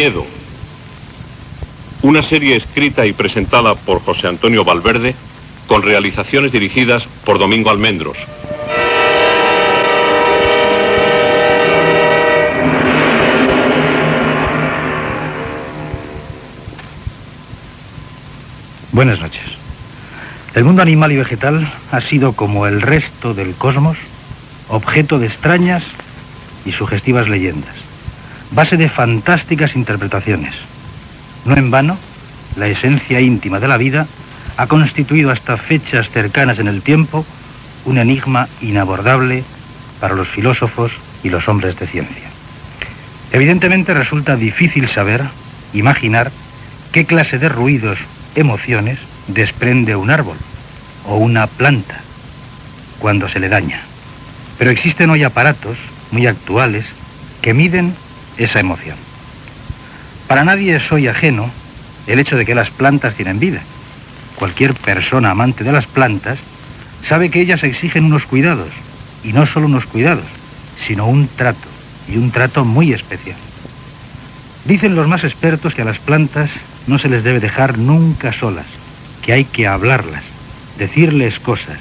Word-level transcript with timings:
Miedo. 0.00 0.24
Una 2.00 2.22
serie 2.22 2.56
escrita 2.56 3.04
y 3.04 3.12
presentada 3.12 3.74
por 3.74 4.00
José 4.00 4.28
Antonio 4.28 4.64
Valverde 4.64 5.14
con 5.66 5.82
realizaciones 5.82 6.52
dirigidas 6.52 7.04
por 7.26 7.38
Domingo 7.38 7.68
Almendros. 7.68 8.16
Buenas 18.92 19.20
noches. 19.20 19.44
El 20.54 20.64
mundo 20.64 20.80
animal 20.80 21.12
y 21.12 21.18
vegetal 21.18 21.70
ha 21.92 22.00
sido, 22.00 22.32
como 22.32 22.66
el 22.66 22.80
resto 22.80 23.34
del 23.34 23.52
cosmos, 23.52 23.98
objeto 24.70 25.18
de 25.18 25.26
extrañas 25.26 25.82
y 26.64 26.72
sugestivas 26.72 27.28
leyendas, 27.28 27.79
base 28.52 28.76
de 28.76 28.88
fantásticas 28.88 29.76
interpretaciones. 29.76 30.54
No 31.44 31.56
en 31.56 31.70
vano, 31.70 31.98
la 32.56 32.66
esencia 32.66 33.20
íntima 33.20 33.60
de 33.60 33.68
la 33.68 33.76
vida 33.76 34.06
ha 34.56 34.66
constituido 34.66 35.30
hasta 35.30 35.56
fechas 35.56 36.10
cercanas 36.10 36.58
en 36.58 36.68
el 36.68 36.82
tiempo 36.82 37.24
un 37.84 37.98
enigma 37.98 38.48
inabordable 38.60 39.44
para 40.00 40.14
los 40.14 40.28
filósofos 40.28 40.92
y 41.22 41.30
los 41.30 41.48
hombres 41.48 41.78
de 41.78 41.86
ciencia. 41.86 42.28
Evidentemente 43.32 43.94
resulta 43.94 44.36
difícil 44.36 44.88
saber, 44.88 45.22
imaginar, 45.72 46.32
qué 46.92 47.06
clase 47.06 47.38
de 47.38 47.48
ruidos, 47.48 47.98
emociones 48.34 48.98
desprende 49.28 49.96
un 49.96 50.10
árbol 50.10 50.36
o 51.06 51.16
una 51.16 51.46
planta 51.46 52.00
cuando 52.98 53.28
se 53.28 53.40
le 53.40 53.48
daña. 53.48 53.82
Pero 54.58 54.70
existen 54.70 55.10
hoy 55.10 55.22
aparatos 55.22 55.78
muy 56.10 56.26
actuales 56.26 56.84
que 57.40 57.54
miden 57.54 57.94
esa 58.44 58.60
emoción. 58.60 58.96
Para 60.26 60.44
nadie 60.44 60.76
es 60.76 60.90
hoy 60.90 61.08
ajeno 61.08 61.50
el 62.06 62.18
hecho 62.18 62.36
de 62.36 62.46
que 62.46 62.54
las 62.54 62.70
plantas 62.70 63.14
tienen 63.14 63.38
vida. 63.38 63.60
Cualquier 64.36 64.74
persona 64.74 65.30
amante 65.30 65.64
de 65.64 65.72
las 65.72 65.86
plantas 65.86 66.38
sabe 67.06 67.30
que 67.30 67.40
ellas 67.40 67.62
exigen 67.62 68.04
unos 68.04 68.24
cuidados, 68.24 68.70
y 69.22 69.32
no 69.32 69.44
solo 69.46 69.66
unos 69.66 69.84
cuidados, 69.84 70.24
sino 70.86 71.06
un 71.06 71.28
trato, 71.28 71.68
y 72.08 72.16
un 72.16 72.30
trato 72.30 72.64
muy 72.64 72.92
especial. 72.92 73.36
Dicen 74.64 74.94
los 74.94 75.08
más 75.08 75.24
expertos 75.24 75.74
que 75.74 75.82
a 75.82 75.86
las 75.86 75.98
plantas 75.98 76.50
no 76.86 76.98
se 76.98 77.08
les 77.08 77.22
debe 77.22 77.40
dejar 77.40 77.78
nunca 77.78 78.32
solas, 78.32 78.66
que 79.22 79.34
hay 79.34 79.44
que 79.44 79.66
hablarlas, 79.66 80.24
decirles 80.78 81.38
cosas, 81.38 81.78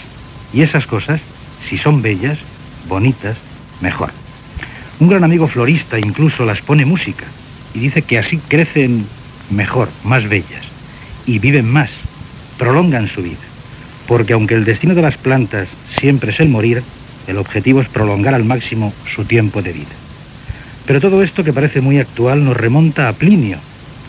y 0.53 0.61
esas 0.61 0.85
cosas, 0.85 1.21
si 1.69 1.77
son 1.77 2.01
bellas, 2.01 2.39
bonitas, 2.87 3.37
mejor. 3.79 4.11
Un 4.99 5.07
gran 5.07 5.23
amigo 5.23 5.47
florista 5.47 5.97
incluso 5.97 6.45
las 6.45 6.61
pone 6.61 6.85
música 6.85 7.25
y 7.73 7.79
dice 7.79 8.01
que 8.01 8.19
así 8.19 8.37
crecen 8.37 9.05
mejor, 9.49 9.89
más 10.03 10.27
bellas, 10.27 10.65
y 11.25 11.39
viven 11.39 11.69
más, 11.69 11.89
prolongan 12.57 13.07
su 13.07 13.23
vida. 13.23 13.37
Porque 14.07 14.33
aunque 14.33 14.55
el 14.55 14.65
destino 14.65 14.95
de 14.95 15.01
las 15.01 15.15
plantas 15.15 15.69
siempre 15.99 16.31
es 16.31 16.39
el 16.41 16.49
morir, 16.49 16.83
el 17.27 17.37
objetivo 17.37 17.79
es 17.79 17.87
prolongar 17.87 18.33
al 18.33 18.43
máximo 18.43 18.93
su 19.13 19.23
tiempo 19.23 19.61
de 19.61 19.71
vida. 19.71 19.95
Pero 20.85 20.99
todo 20.99 21.23
esto 21.23 21.43
que 21.43 21.53
parece 21.53 21.79
muy 21.79 21.99
actual 21.99 22.43
nos 22.43 22.57
remonta 22.57 23.07
a 23.07 23.13
Plinio, 23.13 23.57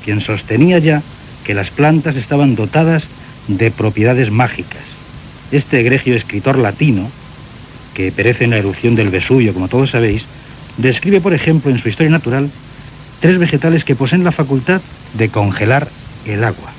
quien 0.05 0.21
sostenía 0.21 0.79
ya 0.79 1.03
que 1.45 1.55
las 1.55 1.71
plantas 1.71 2.17
estaban 2.17 2.57
dotadas 2.57 3.05
de 3.47 3.71
propiedades 3.71 4.31
mágicas. 4.31 4.83
Este 5.53 5.81
egregio 5.81 6.17
escritor 6.17 6.59
latino, 6.59 7.09
que 7.95 8.11
perece 8.11 8.45
en 8.45 8.51
la 8.51 8.59
erupción 8.59 8.97
del 8.97 9.11
Vesubio, 9.11 9.53
como 9.53 9.69
todos 9.69 9.91
sabéis, 9.91 10.25
describe, 10.81 11.21
por 11.21 11.35
ejemplo, 11.35 11.71
en 11.71 11.81
su 11.81 11.89
historia 11.89 12.11
natural, 12.11 12.51
tres 13.21 13.39
vegetales 13.39 13.85
que 13.85 13.97
poseen 13.97 14.25
la 14.25 14.33
facultad 14.33 14.81
de 15.15 15.29
congelar 15.29 15.89
el 16.27 16.45
agua. 16.45 16.71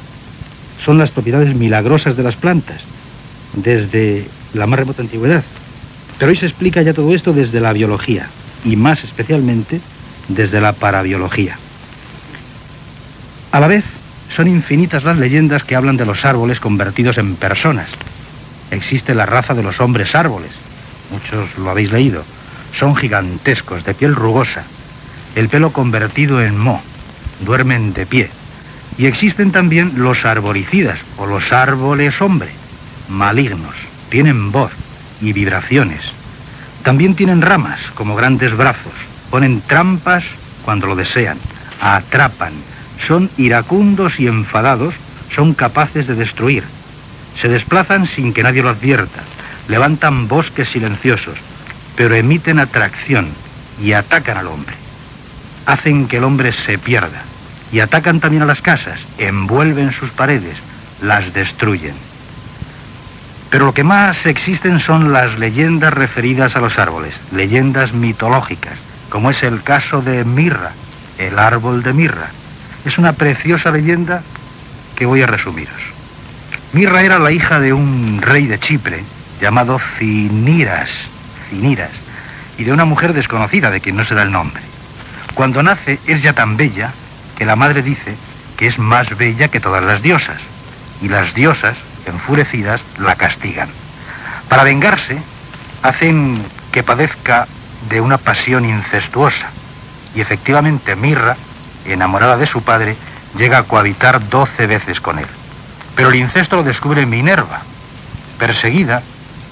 Son 0.84 0.98
las 0.98 1.12
propiedades 1.12 1.56
milagrosas 1.56 2.18
de 2.18 2.24
las 2.24 2.36
plantas, 2.36 2.82
desde 3.54 4.26
la 4.54 4.66
más 4.66 4.80
remota 4.80 5.02
antigüedad. 5.02 5.44
Pero 6.18 6.32
hoy 6.32 6.38
se 6.38 6.46
explica 6.48 6.82
ya 6.82 6.94
todo 6.94 7.14
esto 7.14 7.34
desde 7.34 7.62
la 7.62 7.74
biología, 7.74 8.28
y 8.66 8.76
más 8.76 9.04
especialmente 9.04 9.80
desde 10.28 10.62
la 10.62 10.74
parabiología. 10.74 11.58
A 13.52 13.60
la 13.60 13.68
vez, 13.68 13.84
son 14.36 14.48
infinitas 14.48 15.04
las 15.04 15.18
leyendas 15.18 15.64
que 15.64 15.76
hablan 15.76 15.98
de 15.98 16.06
los 16.06 16.24
árboles 16.24 16.60
convertidos 16.60 17.18
en 17.18 17.36
personas. 17.36 17.90
Existe 18.72 19.14
la 19.14 19.26
raza 19.26 19.54
de 19.54 19.64
los 19.64 19.82
hombres 19.82 20.16
árboles, 20.16 20.52
muchos 21.12 21.58
lo 21.58 21.70
habéis 21.70 21.92
leído. 21.92 22.24
Son 22.78 22.96
gigantescos, 22.96 23.84
de 23.84 23.94
piel 23.94 24.16
rugosa, 24.16 24.64
el 25.36 25.50
pelo 25.50 25.72
convertido 25.72 26.42
en 26.42 26.58
mo, 26.58 26.82
duermen 27.46 27.94
de 27.94 28.06
pie. 28.06 28.30
Y 28.98 29.06
existen 29.06 29.52
también 29.52 29.94
los 29.96 30.26
arboricidas, 30.26 31.00
o 31.18 31.26
los 31.26 31.52
árboles 31.52 32.22
hombre, 32.22 32.50
malignos, 33.10 33.76
tienen 34.10 34.52
voz 34.52 34.72
y 35.22 35.34
vibraciones. 35.34 36.02
También 36.84 37.16
tienen 37.16 37.42
ramas, 37.42 37.80
como 37.94 38.16
grandes 38.16 38.56
brazos, 38.56 38.94
ponen 39.30 39.62
trampas 39.62 40.24
cuando 40.64 40.88
lo 40.88 40.96
desean, 40.96 41.38
atrapan, 41.82 42.54
son 43.08 43.30
iracundos 43.38 44.20
y 44.20 44.28
enfadados, 44.28 44.94
son 45.34 45.54
capaces 45.54 46.08
de 46.08 46.16
destruir. 46.16 46.64
Se 47.40 47.48
desplazan 47.48 48.08
sin 48.08 48.34
que 48.34 48.44
nadie 48.44 48.62
lo 48.62 48.70
advierta, 48.70 49.22
levantan 49.68 50.28
bosques 50.28 50.70
silenciosos, 50.70 51.38
pero 51.96 52.16
emiten 52.16 52.60
atracción 52.60 53.30
y 53.82 53.94
atacan 53.94 54.38
al 54.38 54.48
hombre. 54.48 54.76
Hacen 55.66 56.08
que 56.08 56.18
el 56.18 56.24
hombre 56.24 56.54
se 56.54 56.78
pierda 56.78 57.22
y 57.72 57.80
atacan 57.80 58.20
también 58.20 58.44
a 58.44 58.48
las 58.48 58.62
casas, 58.62 59.00
envuelven 59.18 59.94
sus 59.94 60.10
paredes, 60.10 60.58
las 61.02 61.34
destruyen. 61.34 61.96
Pero 63.50 63.66
lo 63.66 63.74
que 63.74 63.84
más 63.84 64.26
existen 64.26 64.80
son 64.80 65.12
las 65.12 65.38
leyendas 65.38 65.94
referidas 65.94 66.56
a 66.56 66.62
los 66.62 66.80
árboles, 66.80 67.14
leyendas 67.34 67.94
mitológicas, 67.94 68.74
como 69.10 69.30
es 69.30 69.44
el 69.44 69.62
caso 69.62 70.02
de 70.02 70.24
Mirra, 70.24 70.72
el 71.18 71.38
árbol 71.38 71.84
de 71.84 71.94
Mirra. 71.94 72.30
Es 72.86 72.98
una 72.98 73.14
preciosa 73.14 73.72
leyenda 73.72 74.24
que 74.96 75.06
voy 75.06 75.22
a 75.22 75.28
resumiros. 75.28 75.76
Mirra 76.74 77.02
era 77.02 77.20
la 77.20 77.32
hija 77.32 77.60
de 77.60 77.74
un 77.74 78.22
rey 78.22 78.48
de 78.48 78.58
Chipre 78.58 79.04
llamado 79.42 79.80
Ciniras, 79.98 80.90
Y 81.52 82.64
de 82.64 82.72
una 82.72 82.86
mujer 82.86 83.14
desconocida 83.14 83.72
de 83.72 83.82
quien 83.82 83.96
no 83.96 84.06
se 84.06 84.16
da 84.16 84.24
el 84.24 84.32
nombre. 84.32 84.62
Cuando 85.34 85.64
nace 85.64 86.00
es 86.08 86.22
ya 86.22 86.34
tan 86.34 86.58
bella 86.58 86.92
que 87.38 87.46
la 87.46 87.56
madre 87.56 87.82
dice 87.82 88.16
que 88.58 88.68
es 88.68 88.78
más 88.78 89.18
bella 89.18 89.48
que 89.48 89.60
todas 89.60 89.84
las 89.84 90.02
diosas, 90.02 90.38
y 91.02 91.08
las 91.08 91.34
diosas, 91.34 91.76
enfurecidas, 92.06 92.82
la 93.00 93.16
castigan. 93.16 93.70
Para 94.50 94.64
vengarse, 94.64 95.18
hacen 95.82 96.42
que 96.72 96.84
padezca 96.84 97.48
de 97.90 98.02
una 98.02 98.18
pasión 98.18 98.66
incestuosa, 98.66 99.50
y 100.14 100.22
efectivamente 100.22 100.96
Mirra, 100.96 101.38
enamorada 101.86 102.38
de 102.38 102.46
su 102.46 102.62
padre, 102.62 102.96
llega 103.38 103.60
a 103.60 103.64
cohabitar 103.64 104.30
doce 104.30 104.68
veces 104.68 105.02
con 105.02 105.18
él. 105.18 105.28
Pero 105.96 106.10
el 106.10 106.16
incesto 106.16 106.58
lo 106.58 106.64
descubre 106.64 107.06
Minerva. 107.06 107.62
Perseguida, 108.38 109.02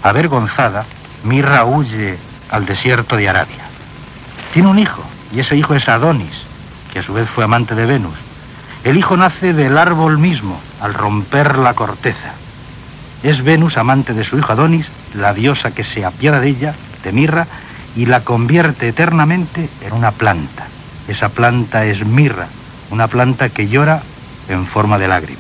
avergonzada, 0.03 0.85
Mirra 1.23 1.65
huye 1.65 2.17
al 2.49 2.65
desierto 2.65 3.17
de 3.17 3.29
Arabia. 3.29 3.63
Tiene 4.53 4.69
un 4.69 4.79
hijo, 4.79 5.03
y 5.33 5.39
ese 5.39 5.55
hijo 5.55 5.75
es 5.75 5.87
Adonis, 5.87 6.43
que 6.91 6.99
a 6.99 7.03
su 7.03 7.13
vez 7.13 7.29
fue 7.29 7.43
amante 7.43 7.75
de 7.75 7.85
Venus. 7.85 8.15
El 8.83 8.97
hijo 8.97 9.17
nace 9.17 9.53
del 9.53 9.77
árbol 9.77 10.17
mismo, 10.17 10.59
al 10.81 10.93
romper 10.93 11.57
la 11.57 11.73
corteza. 11.73 12.33
Es 13.23 13.43
Venus, 13.43 13.77
amante 13.77 14.13
de 14.13 14.23
su 14.23 14.37
hijo 14.37 14.53
Adonis, 14.53 14.87
la 15.13 15.33
diosa 15.33 15.71
que 15.71 15.83
se 15.83 16.05
apiada 16.05 16.39
de 16.39 16.49
ella, 16.49 16.75
de 17.03 17.11
mirra, 17.11 17.47
y 17.95 18.05
la 18.05 18.21
convierte 18.21 18.87
eternamente 18.87 19.69
en 19.81 19.93
una 19.93 20.11
planta. 20.11 20.67
Esa 21.07 21.29
planta 21.29 21.85
es 21.85 22.05
mirra, 22.05 22.47
una 22.91 23.07
planta 23.07 23.49
que 23.49 23.67
llora 23.67 24.01
en 24.47 24.65
forma 24.65 24.97
de 24.97 25.07
lágrima. 25.07 25.39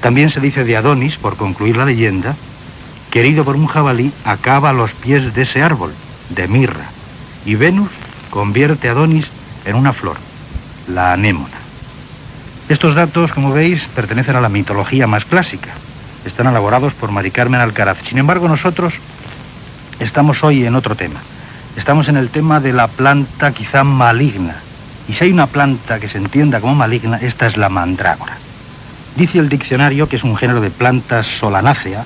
También 0.00 0.30
se 0.30 0.40
dice 0.40 0.64
de 0.64 0.76
Adonis, 0.76 1.16
por 1.16 1.36
concluir 1.36 1.76
la 1.76 1.84
leyenda, 1.84 2.34
querido 3.16 3.46
por 3.46 3.56
un 3.56 3.66
jabalí, 3.66 4.12
acaba 4.26 4.74
los 4.74 4.92
pies 4.92 5.32
de 5.32 5.44
ese 5.44 5.62
árbol, 5.62 5.90
de 6.28 6.48
mirra, 6.48 6.84
y 7.46 7.54
Venus 7.54 7.88
convierte 8.28 8.88
a 8.88 8.90
Adonis 8.90 9.24
en 9.64 9.74
una 9.74 9.94
flor, 9.94 10.18
la 10.86 11.14
anémona. 11.14 11.56
Estos 12.68 12.94
datos, 12.94 13.32
como 13.32 13.54
veis, 13.54 13.84
pertenecen 13.94 14.36
a 14.36 14.42
la 14.42 14.50
mitología 14.50 15.06
más 15.06 15.24
clásica. 15.24 15.70
Están 16.26 16.48
elaborados 16.48 16.92
por 16.92 17.10
Mari 17.10 17.30
Carmen 17.30 17.62
Alcaraz. 17.62 17.96
Sin 18.06 18.18
embargo, 18.18 18.48
nosotros 18.48 18.92
estamos 19.98 20.44
hoy 20.44 20.66
en 20.66 20.74
otro 20.74 20.94
tema. 20.94 21.20
Estamos 21.78 22.08
en 22.08 22.18
el 22.18 22.28
tema 22.28 22.60
de 22.60 22.74
la 22.74 22.86
planta 22.86 23.50
quizá 23.52 23.82
maligna. 23.82 24.56
Y 25.08 25.14
si 25.14 25.24
hay 25.24 25.32
una 25.32 25.46
planta 25.46 25.98
que 26.00 26.10
se 26.10 26.18
entienda 26.18 26.60
como 26.60 26.74
maligna, 26.74 27.16
esta 27.16 27.46
es 27.46 27.56
la 27.56 27.70
mandrágora. 27.70 28.36
Dice 29.16 29.38
el 29.38 29.48
diccionario 29.48 30.06
que 30.06 30.16
es 30.16 30.22
un 30.22 30.36
género 30.36 30.60
de 30.60 30.68
plantas 30.68 31.26
solanácea, 31.40 32.04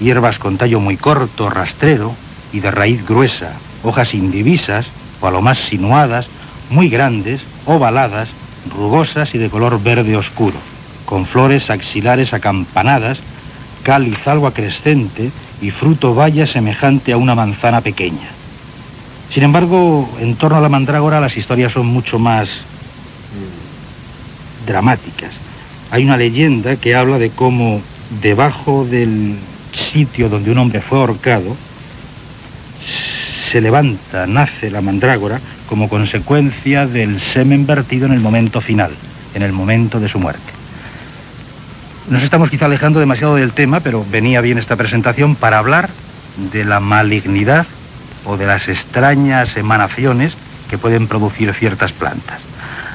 hierbas 0.00 0.38
con 0.38 0.58
tallo 0.58 0.80
muy 0.80 0.96
corto, 0.96 1.48
rastrero 1.50 2.14
y 2.52 2.60
de 2.60 2.70
raíz 2.70 3.06
gruesa, 3.06 3.52
hojas 3.82 4.14
indivisas 4.14 4.86
o 5.20 5.26
a 5.26 5.30
lo 5.30 5.42
más 5.42 5.58
sinuadas, 5.58 6.26
muy 6.70 6.88
grandes, 6.88 7.40
ovaladas, 7.64 8.28
rugosas 8.74 9.34
y 9.34 9.38
de 9.38 9.48
color 9.48 9.82
verde 9.82 10.16
oscuro, 10.16 10.56
con 11.04 11.26
flores 11.26 11.70
axilares 11.70 12.34
acampanadas, 12.34 13.18
cáliz 13.82 14.26
algo 14.26 14.50
crescente 14.50 15.30
y 15.60 15.70
fruto 15.70 16.14
vaya 16.14 16.46
semejante 16.46 17.12
a 17.12 17.16
una 17.16 17.34
manzana 17.34 17.80
pequeña. 17.80 18.28
Sin 19.32 19.42
embargo, 19.42 20.08
en 20.20 20.36
torno 20.36 20.58
a 20.58 20.60
la 20.60 20.68
mandrágora 20.68 21.20
las 21.20 21.36
historias 21.36 21.72
son 21.72 21.86
mucho 21.86 22.18
más 22.18 22.48
dramáticas. 24.66 25.32
Hay 25.90 26.04
una 26.04 26.16
leyenda 26.16 26.76
que 26.76 26.96
habla 26.96 27.18
de 27.18 27.30
cómo 27.30 27.80
debajo 28.20 28.84
del 28.84 29.36
sitio 29.76 30.28
donde 30.28 30.50
un 30.50 30.58
hombre 30.58 30.80
fue 30.80 30.98
ahorcado, 30.98 31.56
se 33.50 33.60
levanta, 33.60 34.26
nace 34.26 34.70
la 34.70 34.80
mandrágora 34.80 35.40
como 35.68 35.88
consecuencia 35.88 36.86
del 36.86 37.20
semen 37.20 37.66
vertido 37.66 38.06
en 38.06 38.12
el 38.12 38.20
momento 38.20 38.60
final, 38.60 38.92
en 39.34 39.42
el 39.42 39.52
momento 39.52 40.00
de 40.00 40.08
su 40.08 40.18
muerte. 40.18 40.52
Nos 42.08 42.22
estamos 42.22 42.50
quizá 42.50 42.66
alejando 42.66 43.00
demasiado 43.00 43.36
del 43.36 43.52
tema, 43.52 43.80
pero 43.80 44.04
venía 44.10 44.40
bien 44.40 44.58
esta 44.58 44.76
presentación 44.76 45.34
para 45.34 45.58
hablar 45.58 45.88
de 46.52 46.64
la 46.64 46.80
malignidad 46.80 47.66
o 48.24 48.36
de 48.36 48.46
las 48.46 48.68
extrañas 48.68 49.56
emanaciones 49.56 50.34
que 50.70 50.78
pueden 50.78 51.08
producir 51.08 51.52
ciertas 51.54 51.92
plantas. 51.92 52.40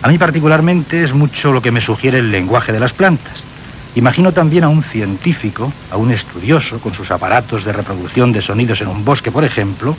A 0.01 0.07
mí 0.07 0.17
particularmente 0.17 1.03
es 1.03 1.13
mucho 1.13 1.51
lo 1.51 1.61
que 1.61 1.71
me 1.71 1.81
sugiere 1.81 2.19
el 2.19 2.31
lenguaje 2.31 2.71
de 2.71 2.79
las 2.79 2.93
plantas. 2.93 3.50
Imagino 3.95 4.31
también 4.31 4.63
a 4.63 4.69
un 4.69 4.83
científico, 4.83 5.71
a 5.91 5.97
un 5.97 6.11
estudioso, 6.11 6.79
con 6.79 6.93
sus 6.93 7.11
aparatos 7.11 7.65
de 7.65 7.73
reproducción 7.73 8.31
de 8.31 8.41
sonidos 8.41 8.79
en 8.81 8.87
un 8.87 9.03
bosque, 9.03 9.31
por 9.31 9.43
ejemplo, 9.43 9.97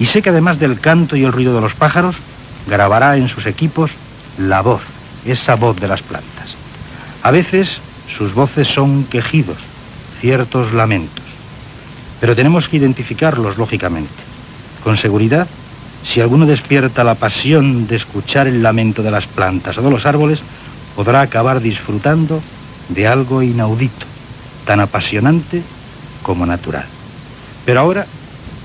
y 0.00 0.06
sé 0.06 0.20
que 0.20 0.30
además 0.30 0.58
del 0.58 0.80
canto 0.80 1.14
y 1.14 1.24
el 1.24 1.32
ruido 1.32 1.54
de 1.54 1.60
los 1.60 1.74
pájaros, 1.74 2.16
grabará 2.66 3.16
en 3.16 3.28
sus 3.28 3.46
equipos 3.46 3.92
la 4.38 4.62
voz, 4.62 4.82
esa 5.24 5.54
voz 5.54 5.78
de 5.78 5.86
las 5.86 6.02
plantas. 6.02 6.54
A 7.22 7.30
veces 7.30 7.68
sus 8.16 8.34
voces 8.34 8.66
son 8.66 9.04
quejidos, 9.04 9.58
ciertos 10.20 10.72
lamentos, 10.72 11.24
pero 12.18 12.34
tenemos 12.34 12.68
que 12.68 12.78
identificarlos 12.78 13.58
lógicamente. 13.58 14.10
Con 14.82 14.96
seguridad, 14.96 15.46
si 16.02 16.20
alguno 16.20 16.46
despierta 16.46 17.04
la 17.04 17.14
pasión 17.14 17.86
de 17.86 17.96
escuchar 17.96 18.48
el 18.48 18.62
lamento 18.62 19.02
de 19.02 19.10
las 19.10 19.26
plantas 19.26 19.78
o 19.78 19.82
de 19.82 19.90
los 19.90 20.04
árboles, 20.04 20.40
podrá 20.96 21.20
acabar 21.20 21.60
disfrutando 21.60 22.42
de 22.94 23.06
algo 23.06 23.42
inaudito, 23.42 24.06
tan 24.66 24.80
apasionante 24.80 25.62
como 26.22 26.46
natural. 26.46 26.84
Pero 27.64 27.80
ahora 27.80 28.06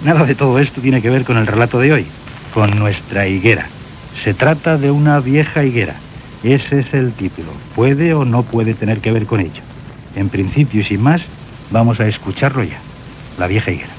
Nada 0.03 0.25
de 0.25 0.35
todo 0.35 0.59
esto 0.59 0.81
tiene 0.81 1.01
que 1.01 1.09
ver 1.09 1.23
con 1.23 1.37
el 1.37 1.47
relato 1.47 1.79
de 1.79 1.93
hoy, 1.93 2.05
con 2.53 2.77
nuestra 2.77 3.27
higuera. 3.27 3.65
Se 4.23 4.33
trata 4.33 4.77
de 4.77 4.91
una 4.91 5.19
vieja 5.19 5.63
higuera. 5.63 5.95
Ese 6.43 6.81
es 6.81 6.93
el 6.93 7.13
título. 7.13 7.51
Puede 7.75 8.13
o 8.13 8.23
no 8.23 8.43
puede 8.43 8.75
tener 8.75 8.99
que 8.99 9.11
ver 9.11 9.25
con 9.25 9.39
ello. 9.39 9.63
En 10.15 10.29
principio 10.29 10.81
y 10.81 10.83
sin 10.83 11.01
más, 11.01 11.21
vamos 11.71 11.99
a 11.99 12.07
escucharlo 12.07 12.63
ya. 12.63 12.79
La 13.39 13.47
vieja 13.47 13.71
higuera. 13.71 13.94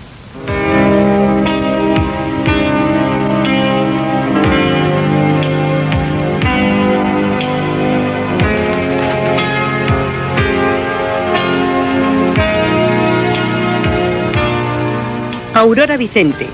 Aurora 15.66 15.96
Vicente, 15.96 16.46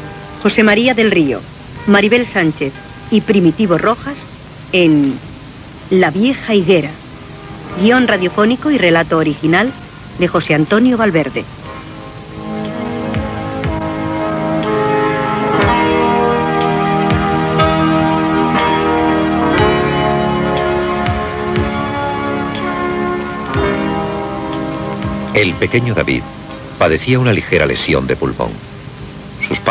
José 0.43 0.62
María 0.62 0.94
del 0.94 1.11
Río, 1.11 1.38
Maribel 1.87 2.26
Sánchez 2.26 2.73
y 3.11 3.20
Primitivo 3.20 3.76
Rojas 3.76 4.17
en 4.73 5.19
La 5.91 6.11
vieja 6.11 6.55
higuera. 6.55 6.88
Guión 7.79 8.09
radiofónico 8.09 8.70
y 8.70 8.79
relato 8.79 9.19
original 9.19 9.70
de 10.19 10.29
José 10.29 10.55
Antonio 10.55 10.97
Valverde. 10.97 11.44
El 25.35 25.53
pequeño 25.56 25.93
David 25.93 26.23
padecía 26.79 27.19
una 27.19 27.35
ligera 27.35 27.67
lesión 27.67 28.06
de 28.06 28.17
pulmón. 28.17 28.73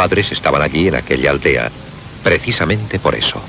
Padres 0.02 0.32
estaban 0.32 0.64
allí 0.64 0.88
en 0.88 0.96
aquella 0.96 1.30
aldea, 1.30 1.70
precisamente 2.24 2.98
por 2.98 3.14
eso. 3.14 3.40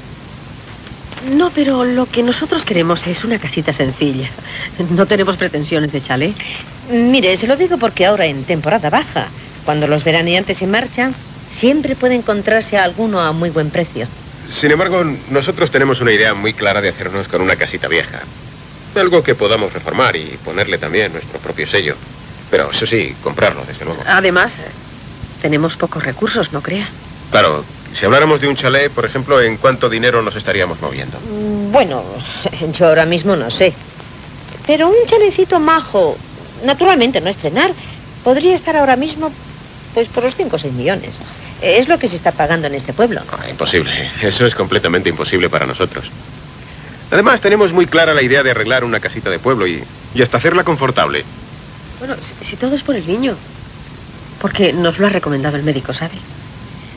No, 1.30 1.48
pero 1.48 1.82
lo 1.86 2.04
que 2.04 2.22
nosotros 2.22 2.62
queremos 2.66 3.06
es 3.06 3.24
una 3.24 3.38
casita 3.38 3.72
sencilla. 3.72 4.28
No 4.90 5.06
tenemos 5.06 5.38
pretensiones 5.38 5.92
de 5.92 6.02
chalet. 6.02 6.34
Mire, 6.90 7.38
se 7.38 7.46
lo 7.46 7.56
digo 7.56 7.78
porque 7.78 8.04
ahora 8.04 8.26
en 8.26 8.44
temporada 8.44 8.90
baja, 8.90 9.28
cuando 9.64 9.86
los 9.86 10.04
veraneantes 10.04 10.58
se 10.58 10.66
marchan, 10.66 11.14
siempre 11.58 11.96
puede 11.96 12.16
encontrarse 12.16 12.76
a 12.76 12.84
alguno 12.84 13.22
a 13.22 13.32
muy 13.32 13.48
buen 13.48 13.70
precio. 13.70 14.06
Sin 14.60 14.72
embargo, 14.72 15.02
nosotros 15.30 15.70
tenemos 15.70 16.02
una 16.02 16.12
idea 16.12 16.34
muy 16.34 16.52
clara 16.52 16.82
de 16.82 16.90
hacernos 16.90 17.28
con 17.28 17.40
una 17.40 17.56
casita 17.56 17.88
vieja. 17.88 18.20
Algo 18.94 19.22
que 19.22 19.34
podamos 19.34 19.72
reformar 19.72 20.16
y 20.16 20.38
ponerle 20.44 20.76
también 20.76 21.14
nuestro 21.14 21.38
propio 21.38 21.66
sello. 21.66 21.96
Pero 22.50 22.70
eso 22.70 22.86
sí, 22.86 23.16
comprarlo, 23.22 23.64
desde 23.66 23.86
luego. 23.86 24.02
Además, 24.06 24.52
tenemos 25.42 25.76
pocos 25.76 26.04
recursos, 26.04 26.52
¿no 26.52 26.62
crea? 26.62 26.88
Claro, 27.30 27.64
si 27.98 28.06
habláramos 28.06 28.40
de 28.40 28.46
un 28.46 28.56
chalet, 28.56 28.90
por 28.92 29.04
ejemplo, 29.04 29.42
¿en 29.42 29.56
cuánto 29.56 29.90
dinero 29.90 30.22
nos 30.22 30.36
estaríamos 30.36 30.80
moviendo? 30.80 31.18
Mm, 31.18 31.72
bueno, 31.72 32.02
yo 32.78 32.86
ahora 32.86 33.04
mismo 33.04 33.34
no 33.34 33.50
sé. 33.50 33.74
Pero 34.66 34.88
un 34.88 34.94
chalecito 35.06 35.58
majo, 35.58 36.16
naturalmente 36.64 37.20
no 37.20 37.28
estrenar, 37.28 37.72
podría 38.22 38.54
estar 38.54 38.76
ahora 38.76 38.94
mismo 38.94 39.32
pues 39.92 40.08
por 40.08 40.22
los 40.22 40.34
5 40.36 40.54
o 40.56 40.58
6 40.58 40.72
millones. 40.74 41.10
Es 41.60 41.88
lo 41.88 41.98
que 41.98 42.08
se 42.08 42.16
está 42.16 42.32
pagando 42.32 42.68
en 42.68 42.74
este 42.74 42.92
pueblo. 42.92 43.20
Ah, 43.30 43.48
imposible. 43.50 44.10
Eso 44.22 44.46
es 44.46 44.54
completamente 44.54 45.08
imposible 45.08 45.50
para 45.50 45.66
nosotros. 45.66 46.04
Además, 47.10 47.40
tenemos 47.40 47.72
muy 47.72 47.86
clara 47.86 48.14
la 48.14 48.22
idea 48.22 48.42
de 48.42 48.52
arreglar 48.52 48.84
una 48.84 49.00
casita 49.00 49.28
de 49.28 49.38
pueblo 49.38 49.66
y, 49.66 49.82
y 50.14 50.22
hasta 50.22 50.38
hacerla 50.38 50.64
confortable. 50.64 51.24
Bueno, 51.98 52.14
si 52.48 52.56
todo 52.56 52.74
es 52.74 52.82
por 52.82 52.94
el 52.94 53.06
niño. 53.06 53.36
Porque 54.42 54.72
nos 54.72 54.98
lo 54.98 55.06
ha 55.06 55.10
recomendado 55.10 55.56
el 55.56 55.62
médico, 55.62 55.94
¿sabe? 55.94 56.14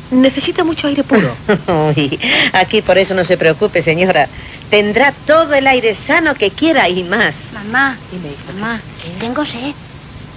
Necesita 0.10 0.64
mucho 0.64 0.88
aire 0.88 1.04
puro. 1.04 1.32
Uy, 1.96 2.20
aquí 2.54 2.82
por 2.82 2.98
eso 2.98 3.14
no 3.14 3.24
se 3.24 3.38
preocupe, 3.38 3.84
señora. 3.84 4.28
Tendrá 4.72 5.14
todo 5.28 5.54
el 5.54 5.68
aire 5.68 5.94
sano 5.94 6.34
que 6.34 6.50
quiera 6.50 6.90
y 6.90 7.04
más. 7.04 7.36
Mamá, 7.54 7.98
mamá, 8.52 8.82
tengo 9.20 9.46
sed. 9.46 9.74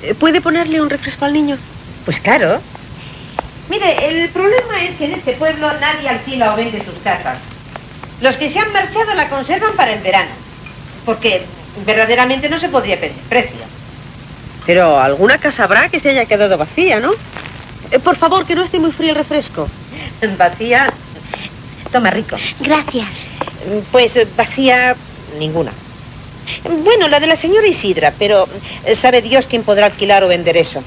Eh, 0.02 0.14
¿Puede 0.14 0.42
ponerle 0.42 0.82
un 0.82 0.90
refresco 0.90 1.24
al 1.24 1.32
niño? 1.32 1.56
Pues 2.04 2.20
claro. 2.20 2.60
Mire, 3.70 4.08
el 4.08 4.28
problema 4.28 4.84
es 4.84 4.96
que 4.96 5.06
en 5.06 5.14
este 5.14 5.32
pueblo 5.32 5.72
nadie 5.80 6.10
alquila 6.10 6.52
o 6.52 6.56
vende 6.56 6.84
sus 6.84 6.98
casas. 7.02 7.38
Los 8.20 8.36
que 8.36 8.52
se 8.52 8.58
han 8.58 8.72
marchado 8.72 9.14
la 9.14 9.30
conservan 9.30 9.74
para 9.76 9.94
el 9.94 10.02
verano. 10.02 10.30
Porque 11.06 11.42
verdaderamente 11.86 12.50
no 12.50 12.60
se 12.60 12.68
podría 12.68 13.00
pedir 13.00 13.16
precio. 13.30 13.67
Pero 14.68 15.00
alguna 15.00 15.38
casa 15.38 15.64
habrá 15.64 15.88
que 15.88 15.98
se 15.98 16.10
haya 16.10 16.26
quedado 16.26 16.58
vacía, 16.58 17.00
¿no? 17.00 17.12
Eh, 17.90 17.98
por 18.00 18.16
favor, 18.16 18.44
que 18.44 18.54
no 18.54 18.64
esté 18.64 18.78
muy 18.78 18.92
frío 18.92 19.12
el 19.12 19.16
refresco. 19.16 19.66
Vacía. 20.36 20.92
Toma 21.90 22.10
rico. 22.10 22.36
Gracias. 22.60 23.08
Pues 23.90 24.12
vacía 24.36 24.94
ninguna. 25.38 25.72
Bueno, 26.84 27.08
la 27.08 27.18
de 27.18 27.28
la 27.28 27.36
señora 27.36 27.66
Isidra, 27.66 28.12
pero 28.18 28.46
eh, 28.84 28.94
sabe 28.94 29.22
Dios 29.22 29.46
quién 29.46 29.62
podrá 29.62 29.86
alquilar 29.86 30.22
o 30.22 30.28
vender 30.28 30.58
eso. 30.58 30.82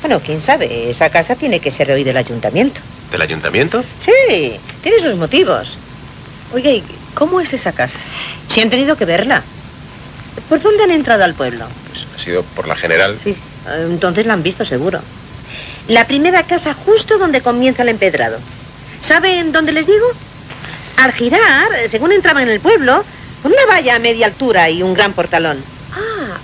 Bueno, 0.00 0.20
quién 0.20 0.40
sabe, 0.40 0.90
esa 0.90 1.10
casa 1.10 1.36
tiene 1.36 1.60
que 1.60 1.70
ser 1.70 1.88
de 1.88 1.92
hoy 1.92 2.04
del 2.04 2.16
ayuntamiento. 2.16 2.80
¿Del 3.10 3.20
ayuntamiento? 3.20 3.84
Sí, 4.02 4.58
tiene 4.82 5.02
sus 5.02 5.16
motivos. 5.16 5.76
Oiga, 6.54 6.70
¿y 6.70 6.82
cómo 7.12 7.38
es 7.42 7.52
esa 7.52 7.72
casa? 7.72 7.98
Si 8.50 8.62
han 8.62 8.70
tenido 8.70 8.96
que 8.96 9.04
verla. 9.04 9.42
¿Por 10.48 10.62
dónde 10.62 10.84
han 10.84 10.90
entrado 10.90 11.22
al 11.22 11.34
pueblo? 11.34 11.66
Ha 12.24 12.26
sido 12.26 12.42
por 12.42 12.66
la 12.66 12.74
general. 12.74 13.18
Sí, 13.22 13.36
entonces 13.66 14.24
la 14.24 14.32
han 14.32 14.42
visto 14.42 14.64
seguro. 14.64 14.98
La 15.88 16.06
primera 16.06 16.42
casa 16.44 16.72
justo 16.72 17.18
donde 17.18 17.42
comienza 17.42 17.82
el 17.82 17.90
empedrado. 17.90 18.38
¿Saben 19.06 19.52
dónde 19.52 19.72
les 19.72 19.86
digo? 19.86 20.06
Al 20.96 21.12
girar, 21.12 21.66
según 21.90 22.12
entraban 22.12 22.44
en 22.44 22.48
el 22.48 22.60
pueblo, 22.60 23.04
con 23.42 23.52
una 23.52 23.66
valla 23.66 23.96
a 23.96 23.98
media 23.98 24.24
altura 24.24 24.70
y 24.70 24.82
un 24.82 24.94
gran 24.94 25.12
portalón. 25.12 25.62
Ah, 25.92 26.38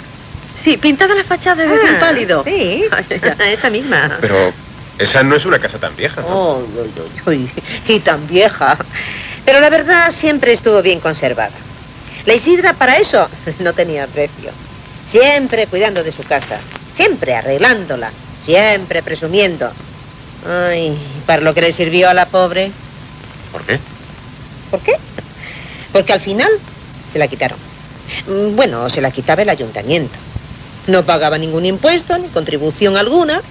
sí, 0.62 0.76
pintada 0.76 1.14
la 1.14 1.24
fachada 1.24 1.66
de 1.66 1.74
Ah, 1.74 1.96
pálido. 1.98 2.44
Sí, 2.44 2.84
esa 3.38 3.70
misma. 3.70 4.18
Pero 4.20 4.52
esa 4.98 5.22
no 5.22 5.34
es 5.34 5.46
una 5.46 5.58
casa 5.58 5.78
tan 5.78 5.96
vieja. 5.96 6.20
¿no? 6.20 6.26
Oh, 6.28 6.58
uy, 6.58 6.90
uy, 7.26 7.34
uy, 7.34 7.50
y 7.88 8.00
tan 8.00 8.26
vieja. 8.28 8.76
Pero 9.46 9.60
la 9.60 9.70
verdad 9.70 10.12
siempre 10.20 10.52
estuvo 10.52 10.82
bien 10.82 11.00
conservada. 11.00 11.56
La 12.26 12.34
Isidra 12.34 12.74
para 12.74 12.98
eso 12.98 13.30
no 13.60 13.72
tenía 13.72 14.06
precio. 14.06 14.50
Siempre 15.10 15.66
cuidando 15.66 16.02
de 16.04 16.12
su 16.12 16.22
casa, 16.22 16.58
siempre 16.96 17.34
arreglándola, 17.34 18.10
siempre 18.44 19.02
presumiendo. 19.02 19.70
Ay, 20.48 20.96
para 21.26 21.42
lo 21.42 21.52
que 21.52 21.60
le 21.62 21.72
sirvió 21.72 22.08
a 22.08 22.14
la 22.14 22.26
pobre. 22.26 22.70
¿Por 23.52 23.62
qué? 23.62 23.78
¿Por 24.70 24.80
qué? 24.80 24.92
Porque 25.92 26.12
al 26.12 26.20
final 26.20 26.50
se 27.12 27.18
la 27.18 27.26
quitaron. 27.28 27.58
Mm, 28.26 28.54
Bueno, 28.56 28.88
se 28.88 29.00
la 29.00 29.10
quitaba 29.10 29.42
el 29.42 29.48
ayuntamiento. 29.48 30.14
No 30.86 31.02
pagaba 31.02 31.38
ningún 31.38 31.66
impuesto 31.66 32.16
ni 32.18 32.28
contribución 32.28 32.96
alguna. 32.96 33.42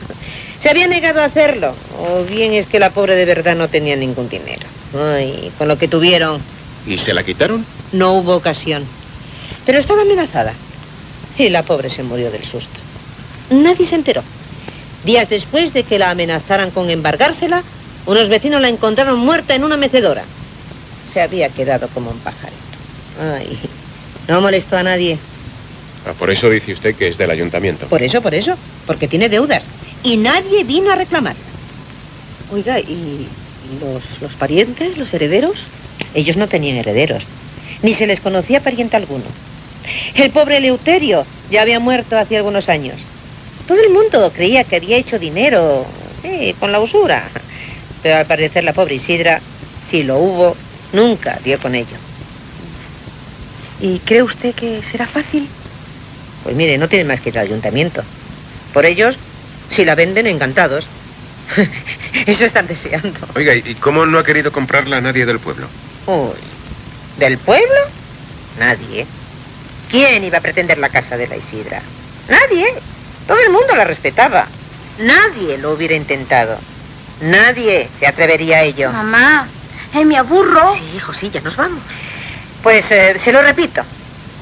Se 0.63 0.69
había 0.69 0.87
negado 0.87 1.21
a 1.21 1.25
hacerlo. 1.25 1.73
O 2.01 2.23
bien 2.23 2.53
es 2.53 2.67
que 2.67 2.79
la 2.79 2.89
pobre 2.89 3.15
de 3.15 3.25
verdad 3.25 3.55
no 3.55 3.67
tenía 3.67 3.95
ningún 3.95 4.29
dinero. 4.29 4.65
Ay, 4.97 5.51
con 5.57 5.67
lo 5.67 5.77
que 5.77 5.87
tuvieron 5.87 6.41
¿Y 6.87 6.97
se 6.97 7.13
la 7.13 7.23
quitaron? 7.23 7.65
no 7.91 8.13
hubo 8.13 8.35
ocasión. 8.35 8.85
Pero 9.65 9.79
estaba 9.79 10.01
amenazada. 10.01 10.53
Y 11.39 11.47
la 11.47 11.63
pobre 11.63 11.89
se 11.89 12.03
murió 12.03 12.29
del 12.31 12.43
susto. 12.43 12.79
Nadie 13.49 13.87
se 13.87 13.95
enteró. 13.95 14.21
Días 15.05 15.29
después 15.29 15.71
de 15.71 15.83
que 15.83 15.97
la 15.97 16.11
amenazaran 16.11 16.69
con 16.69 16.89
embargársela, 16.89 17.63
unos 18.05 18.27
vecinos 18.27 18.61
la 18.61 18.67
encontraron 18.67 19.17
muerta 19.17 19.55
en 19.55 19.63
una 19.63 19.77
mecedora. 19.77 20.23
Se 21.13 21.21
había 21.21 21.47
quedado 21.47 21.87
como 21.87 22.11
un 22.11 22.19
pajarito. 22.19 22.57
Ay, 23.21 23.57
no 24.27 24.41
molestó 24.41 24.75
a 24.75 24.83
nadie. 24.83 25.17
Ah, 26.05 26.11
por 26.19 26.29
eso 26.29 26.49
dice 26.49 26.73
usted 26.73 26.93
que 26.93 27.07
es 27.07 27.17
del 27.17 27.31
ayuntamiento. 27.31 27.87
Por 27.87 28.03
eso, 28.03 28.21
por 28.21 28.33
eso. 28.33 28.55
Porque 28.85 29.07
tiene 29.07 29.29
deudas. 29.29 29.63
Y 30.03 30.17
nadie 30.17 30.65
vino 30.65 30.91
a 30.91 30.95
reclamarla. 30.95 31.39
Oiga, 32.51 32.81
¿y 32.81 33.27
los, 33.79 34.03
los 34.21 34.33
parientes, 34.33 34.97
los 34.97 35.13
herederos? 35.13 35.55
Ellos 36.13 36.35
no 36.35 36.47
tenían 36.47 36.75
herederos. 36.75 37.23
Ni 37.81 37.93
se 37.93 38.07
les 38.07 38.19
conocía 38.19 38.59
pariente 38.59 38.97
alguno. 38.97 39.23
El 40.15 40.31
pobre 40.31 40.57
Eleuterio 40.57 41.25
ya 41.49 41.61
había 41.61 41.79
muerto 41.79 42.17
hace 42.17 42.37
algunos 42.37 42.69
años. 42.69 42.99
Todo 43.67 43.81
el 43.81 43.91
mundo 43.91 44.31
creía 44.35 44.63
que 44.63 44.77
había 44.77 44.97
hecho 44.97 45.19
dinero, 45.19 45.85
sí, 46.21 46.55
con 46.59 46.71
la 46.71 46.79
usura. 46.79 47.29
Pero 48.01 48.17
al 48.17 48.25
parecer 48.25 48.63
la 48.63 48.73
pobre 48.73 48.95
Isidra, 48.95 49.41
si 49.89 50.03
lo 50.03 50.17
hubo, 50.17 50.55
nunca 50.93 51.39
dio 51.43 51.59
con 51.59 51.75
ello. 51.75 51.97
¿Y 53.81 53.99
cree 53.99 54.23
usted 54.23 54.53
que 54.55 54.81
será 54.91 55.05
fácil? 55.05 55.47
Pues 56.43 56.55
mire, 56.55 56.77
no 56.77 56.87
tienen 56.87 57.07
más 57.07 57.21
que 57.21 57.29
ir 57.29 57.39
al 57.39 57.45
ayuntamiento. 57.45 58.03
Por 58.73 58.85
ellos, 58.85 59.15
si 59.75 59.85
la 59.85 59.95
venden, 59.95 60.27
encantados. 60.27 60.85
Eso 62.25 62.45
están 62.45 62.67
deseando. 62.67 63.19
Oiga, 63.35 63.55
¿y 63.55 63.75
cómo 63.75 64.05
no 64.05 64.19
ha 64.19 64.23
querido 64.23 64.51
comprarla 64.51 65.01
nadie 65.01 65.25
del 65.25 65.39
pueblo? 65.39 65.67
Uy, 66.07 66.37
¿del 67.17 67.37
pueblo? 67.37 67.79
Nadie. 68.59 69.05
¿Quién 69.89 70.23
iba 70.23 70.37
a 70.37 70.41
pretender 70.41 70.77
la 70.77 70.89
casa 70.89 71.17
de 71.17 71.27
la 71.27 71.35
Isidra? 71.35 71.81
Nadie. 72.27 72.73
Todo 73.27 73.39
el 73.39 73.49
mundo 73.49 73.75
la 73.75 73.85
respetaba. 73.85 74.45
Nadie 74.99 75.57
lo 75.57 75.71
hubiera 75.71 75.95
intentado. 75.95 76.57
Nadie 77.21 77.89
se 77.99 78.07
atrevería 78.07 78.57
a 78.57 78.63
ello. 78.63 78.91
Mamá, 78.91 79.47
eh, 79.93 80.05
me 80.05 80.17
aburro. 80.17 80.75
Sí, 80.75 80.97
hijo, 80.97 81.13
sí, 81.13 81.29
ya 81.29 81.41
nos 81.41 81.55
vamos. 81.55 81.79
Pues 82.61 82.85
eh, 82.91 83.19
se 83.23 83.31
lo 83.31 83.41
repito. 83.41 83.81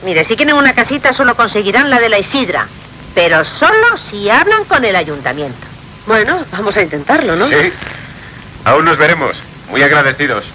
Mire, 0.04 0.24
si 0.26 0.36
quieren 0.36 0.56
una 0.56 0.74
casita 0.74 1.14
solo 1.14 1.36
conseguirán 1.36 1.90
la 1.90 2.00
de 2.00 2.10
la 2.10 2.20
Isidra. 2.20 2.68
Pero 3.16 3.44
solo 3.46 3.98
si 4.10 4.30
hablan 4.30 4.66
con 4.66 4.86
el 4.86 4.96
ayuntamiento. 4.96 5.66
Bueno, 6.06 6.44
vamos 6.52 6.76
a 6.78 6.82
intentarlo, 6.82 7.36
¿no? 7.36 7.48
Sí. 7.48 7.72
Aún 8.66 8.86
nos 8.86 8.98
veremos. 8.98 9.38
Muy 9.70 9.82
agradecidos. 9.82 10.46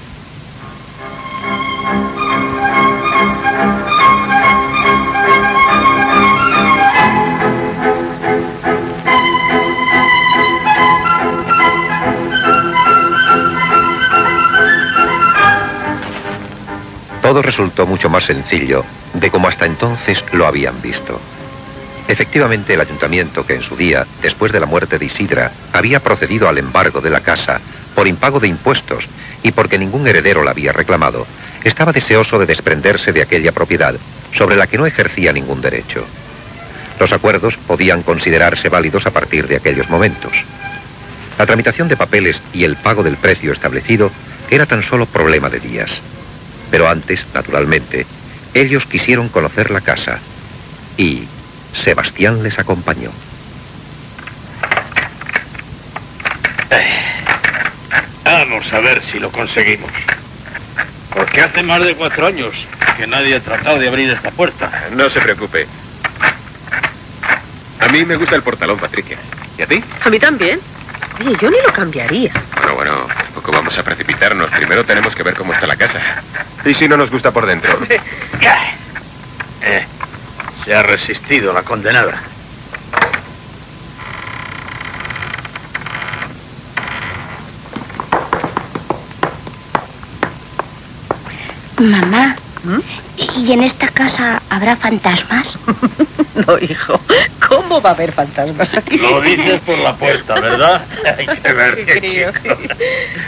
Todo 17.33 17.41
resultó 17.41 17.87
mucho 17.87 18.11
más 18.11 18.25
sencillo 18.25 18.85
de 19.15 19.31
como 19.31 19.49
hasta 19.49 19.65
entonces 19.65 20.23
lo 20.33 20.47
habían 20.47 20.83
visto. 20.83 21.19
Efectivamente, 22.07 22.75
el 22.75 22.81
ayuntamiento, 22.83 23.47
que 23.47 23.55
en 23.55 23.63
su 23.63 23.75
día, 23.75 24.07
después 24.21 24.53
de 24.53 24.61
la 24.61 24.67
muerte 24.67 24.99
de 24.99 25.07
Isidra, 25.07 25.51
había 25.73 26.01
procedido 26.01 26.47
al 26.47 26.59
embargo 26.59 27.01
de 27.01 27.09
la 27.09 27.21
casa 27.21 27.59
por 27.95 28.07
impago 28.07 28.39
de 28.39 28.49
impuestos 28.49 29.07
y 29.43 29.51
porque 29.51 29.79
ningún 29.79 30.07
heredero 30.07 30.45
la 30.45 30.51
había 30.51 30.73
reclamado, 30.73 31.27
estaba 31.65 31.91
deseoso 31.91 32.39
de 32.39 32.45
desprenderse 32.45 33.15
de 33.15 33.23
aquella 33.23 33.53
propiedad 33.53 33.95
sobre 34.37 34.55
la 34.55 34.67
que 34.67 34.77
no 34.77 34.85
ejercía 34.85 35.33
ningún 35.33 35.63
derecho. 35.63 36.05
Los 37.01 37.13
acuerdos 37.13 37.57
podían 37.57 38.03
considerarse 38.03 38.69
válidos 38.69 39.07
a 39.07 39.11
partir 39.11 39.49
de 39.49 39.57
aquellos 39.57 39.89
momentos. 39.89 40.35
La 41.39 41.47
tramitación 41.47 41.89
de 41.89 41.97
papeles 41.97 42.39
y 42.53 42.65
el 42.65 42.77
pago 42.77 43.03
del 43.03 43.17
precio 43.17 43.55
establecido 43.55 44.11
era 44.51 44.67
tan 44.67 44.83
solo 44.83 45.07
problema 45.07 45.49
de 45.49 45.61
días. 45.61 46.03
Pero 46.73 46.89
antes, 46.89 47.25
naturalmente, 47.35 48.07
ellos 48.55 48.87
quisieron 48.87 49.29
conocer 49.29 49.71
la 49.71 49.83
casa 49.83 50.19
y 50.97 51.25
Sebastián 51.85 52.43
les 52.43 52.59
acompañó. 52.59 53.11
Vamos 58.25 58.73
a 58.73 58.81
ver 58.81 59.03
si 59.13 59.21
lo 59.21 59.31
conseguimos. 59.31 59.91
Porque 61.15 61.43
hace 61.43 61.63
más 61.63 61.85
de 61.85 61.95
cuatro 61.95 62.27
años 62.27 62.55
que 62.97 63.07
nadie 63.07 63.37
ha 63.37 63.41
tratado 63.41 63.79
de 63.79 63.89
abrir 63.89 64.11
esta 64.11 64.31
puerta. 64.31 64.89
No 64.97 65.11
se 65.11 65.21
preocupe. 65.21 65.67
A 67.81 67.89
mí 67.89 68.03
me 68.07 68.17
gusta 68.17 68.35
el 68.35 68.43
portalón, 68.43 68.79
Patricia. 68.79 69.19
¿Y 69.59 69.63
a 69.63 69.67
ti? 69.67 69.85
A 70.03 70.09
mí 70.09 70.19
también. 70.19 70.59
Oye, 71.21 71.37
yo 71.39 71.51
ni 71.51 71.59
lo 71.67 71.73
cambiaría. 71.75 72.33
Bueno, 72.57 72.75
bueno, 72.77 73.07
tampoco 73.43 73.53
vamos 73.53 73.77
a 73.77 73.83
precipitarnos. 73.83 74.51
Primero 74.51 74.85
tenemos 74.85 75.15
que 75.17 75.25
ver 75.25 75.35
cómo 75.35 75.53
está 75.53 75.67
la 75.67 75.77
casa. 75.77 76.01
¿Y 76.65 76.75
si 76.75 76.87
no 76.87 76.97
nos 76.97 77.11
gusta 77.11 77.31
por 77.33 77.47
dentro? 77.47 77.79
Eh, 79.65 79.87
se 80.65 80.75
ha 80.75 80.83
resistido 80.83 81.53
la 81.53 81.63
condenada. 81.63 82.21
Mamá, 91.79 92.37
¿y 93.37 93.53
en 93.53 93.63
esta 93.63 93.89
casa 93.89 94.43
habrá 94.49 94.77
fantasmas? 94.77 95.59
No, 96.35 96.59
hijo. 96.59 96.99
¿Cómo 97.47 97.83
va 97.83 97.91
a 97.91 97.93
haber 97.93 98.11
fantasmas 98.11 98.75
aquí? 98.75 98.97
Lo 98.97 99.21
dices 99.21 99.61
por 99.61 99.77
la 99.77 99.95
puerta, 99.95 100.41
¿verdad? 100.41 100.83
Hay 101.19 101.27
que 101.27 101.53
ver 101.53 101.85
qué. 101.85 102.33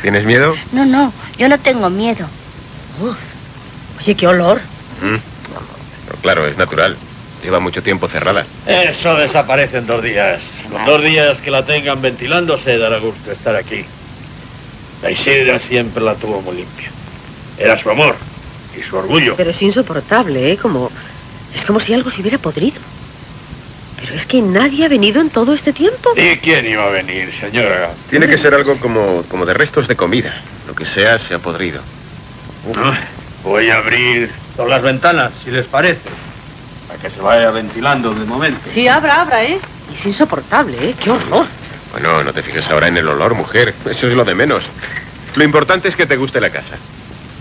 ¿Tienes 0.00 0.24
miedo? 0.24 0.56
No, 0.72 0.86
no, 0.86 1.12
yo 1.36 1.50
no 1.50 1.58
tengo 1.58 1.90
miedo. 1.90 2.26
Oye, 4.00 4.14
qué 4.14 4.26
olor. 4.26 4.58
Mm. 5.02 5.16
Pero 6.06 6.18
claro, 6.22 6.46
es 6.46 6.56
natural. 6.56 6.96
Lleva 7.42 7.60
mucho 7.60 7.82
tiempo 7.82 8.08
cerrada. 8.08 8.46
Eso 8.66 9.16
desaparece 9.16 9.76
en 9.78 9.86
dos 9.86 10.02
días. 10.02 10.40
Con 10.72 10.82
dos 10.86 11.04
días 11.04 11.36
que 11.38 11.50
la 11.50 11.62
tengan 11.66 12.00
ventilándose 12.00 12.78
dará 12.78 12.98
gusto 13.00 13.32
estar 13.32 13.54
aquí. 13.54 13.84
La 15.02 15.10
Isidra 15.10 15.58
siempre 15.58 16.02
la 16.02 16.14
tuvo 16.14 16.40
muy 16.40 16.56
limpia. 16.56 16.88
Era 17.58 17.78
su 17.78 17.90
amor 17.90 18.16
y 18.78 18.82
su 18.82 18.96
orgullo. 18.96 19.34
Pero 19.36 19.50
es 19.50 19.62
insoportable, 19.62 20.52
¿eh? 20.52 20.56
Como... 20.56 20.90
Es 21.54 21.64
como 21.64 21.78
si 21.80 21.94
algo 21.94 22.10
se 22.10 22.20
hubiera 22.20 22.38
podrido. 22.38 22.80
Pero 24.00 24.14
es 24.16 24.26
que 24.26 24.42
nadie 24.42 24.84
ha 24.84 24.88
venido 24.88 25.20
en 25.20 25.30
todo 25.30 25.54
este 25.54 25.72
tiempo. 25.72 26.10
¿Y 26.16 26.36
quién 26.38 26.66
iba 26.66 26.84
a 26.84 26.90
venir, 26.90 27.32
señora? 27.40 27.90
Tiene 28.10 28.26
que 28.28 28.36
ser 28.38 28.54
algo 28.54 28.76
como, 28.78 29.22
como 29.28 29.46
de 29.46 29.54
restos 29.54 29.86
de 29.88 29.96
comida. 29.96 30.34
Lo 30.66 30.74
que 30.74 30.84
sea 30.84 31.18
se 31.18 31.34
ha 31.34 31.38
podrido. 31.38 31.80
Ah, 32.76 32.98
Voy 33.42 33.70
a 33.70 33.76
abrir 33.78 34.30
todas 34.56 34.70
las 34.70 34.82
ventanas, 34.82 35.32
si 35.44 35.50
les 35.50 35.66
parece. 35.66 36.08
para 36.88 37.00
que 37.00 37.10
se 37.10 37.20
vaya 37.20 37.50
ventilando 37.50 38.12
de 38.14 38.24
momento. 38.24 38.60
Sí, 38.74 38.88
abra, 38.88 39.20
abra, 39.22 39.44
¿eh? 39.44 39.58
Es 39.98 40.04
insoportable, 40.06 40.76
¿eh? 40.90 40.94
¡Qué 41.02 41.10
horror! 41.10 41.46
Bueno, 41.92 42.24
no 42.24 42.32
te 42.32 42.42
fijes 42.42 42.66
ahora 42.70 42.88
en 42.88 42.96
el 42.96 43.06
olor, 43.08 43.34
mujer. 43.34 43.72
Eso 43.88 44.08
es 44.08 44.14
lo 44.14 44.24
de 44.24 44.34
menos. 44.34 44.64
Lo 45.36 45.44
importante 45.44 45.88
es 45.88 45.96
que 45.96 46.06
te 46.06 46.16
guste 46.16 46.40
la 46.40 46.50
casa. 46.50 46.76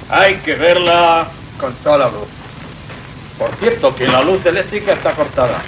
Hay 0.09 0.35
que 0.35 0.55
verla 0.55 1.27
con 1.59 1.73
toda 1.75 1.97
la 1.97 2.05
luz. 2.07 2.27
Por 3.37 3.53
cierto, 3.55 3.95
que 3.95 4.07
la 4.07 4.21
luz 4.21 4.45
eléctrica 4.45 4.93
está 4.93 5.11
cortada. 5.13 5.61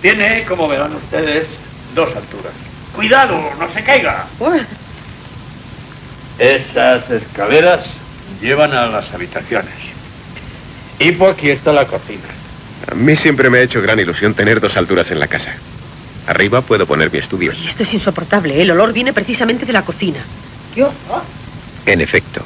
Tiene, 0.00 0.44
como 0.44 0.68
verán 0.68 0.94
ustedes, 0.94 1.46
dos 1.94 2.08
alturas. 2.08 2.52
¡Cuidado! 2.94 3.38
¡No 3.58 3.72
se 3.72 3.82
caiga! 3.82 4.26
Esas 6.38 7.10
escaleras 7.10 7.80
llevan 8.40 8.72
a 8.72 8.86
las 8.86 9.12
habitaciones. 9.12 9.72
Y 10.98 11.12
por 11.12 11.30
aquí 11.30 11.50
está 11.50 11.72
la 11.72 11.86
cocina. 11.86 12.22
A 12.90 12.94
mí 12.94 13.16
siempre 13.16 13.50
me 13.50 13.58
ha 13.58 13.62
hecho 13.62 13.80
gran 13.80 13.98
ilusión 14.00 14.34
tener 14.34 14.60
dos 14.60 14.76
alturas 14.76 15.10
en 15.10 15.20
la 15.20 15.28
casa. 15.28 15.52
Arriba 16.26 16.60
puedo 16.60 16.86
poner 16.86 17.12
mi 17.12 17.18
estudio. 17.18 17.52
Y 17.52 17.68
esto 17.68 17.82
es 17.82 17.94
insoportable, 17.94 18.56
¿eh? 18.56 18.62
El 18.62 18.70
olor 18.70 18.92
viene 18.92 19.12
precisamente 19.12 19.66
de 19.66 19.72
la 19.72 19.82
cocina. 19.82 20.20
¡Qué 20.74 20.82
horror! 20.84 21.22
En 21.86 22.00
efecto, 22.00 22.42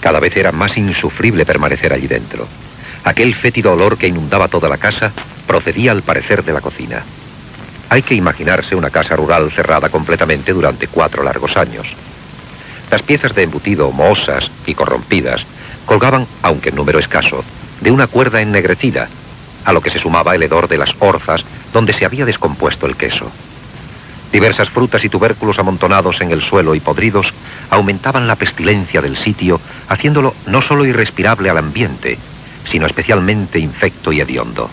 cada 0.00 0.20
vez 0.20 0.36
era 0.36 0.52
más 0.52 0.76
insufrible 0.76 1.44
permanecer 1.44 1.92
allí 1.92 2.06
dentro. 2.06 2.46
Aquel 3.04 3.34
fétido 3.34 3.72
olor 3.72 3.96
que 3.96 4.08
inundaba 4.08 4.48
toda 4.48 4.68
la 4.68 4.76
casa 4.76 5.12
procedía 5.46 5.92
al 5.92 6.02
parecer 6.02 6.44
de 6.44 6.52
la 6.52 6.60
cocina. 6.60 7.02
Hay 7.90 8.02
que 8.02 8.14
imaginarse 8.14 8.74
una 8.74 8.90
casa 8.90 9.16
rural 9.16 9.50
cerrada 9.50 9.88
completamente 9.88 10.52
durante 10.52 10.88
cuatro 10.88 11.22
largos 11.22 11.56
años. 11.56 11.86
Las 12.90 13.02
piezas 13.02 13.34
de 13.34 13.42
embutido 13.42 13.90
mohosas 13.92 14.50
y 14.66 14.74
corrompidas 14.74 15.44
colgaban, 15.86 16.26
aunque 16.42 16.68
en 16.68 16.76
número 16.76 16.98
escaso, 16.98 17.44
de 17.80 17.90
una 17.90 18.06
cuerda 18.06 18.42
ennegrecida, 18.42 19.08
a 19.64 19.72
lo 19.72 19.80
que 19.80 19.90
se 19.90 19.98
sumaba 19.98 20.34
el 20.34 20.42
hedor 20.42 20.68
de 20.68 20.78
las 20.78 20.94
orzas 20.98 21.44
donde 21.72 21.92
se 21.92 22.04
había 22.04 22.24
descompuesto 22.24 22.86
el 22.86 22.96
queso. 22.96 23.30
Diversas 24.32 24.68
frutas 24.68 25.04
y 25.04 25.08
tubérculos 25.08 25.58
amontonados 25.58 26.20
en 26.20 26.32
el 26.32 26.42
suelo 26.42 26.74
y 26.74 26.80
podridos 26.80 27.32
aumentaban 27.70 28.26
la 28.26 28.36
pestilencia 28.36 29.00
del 29.00 29.16
sitio, 29.16 29.60
haciéndolo 29.88 30.34
no 30.46 30.60
solo 30.60 30.84
irrespirable 30.84 31.48
al 31.48 31.58
ambiente, 31.58 32.18
sino 32.66 32.86
especialmente 32.86 33.58
infecto 33.58 34.12
y 34.12 34.20
hediondo. 34.20 34.68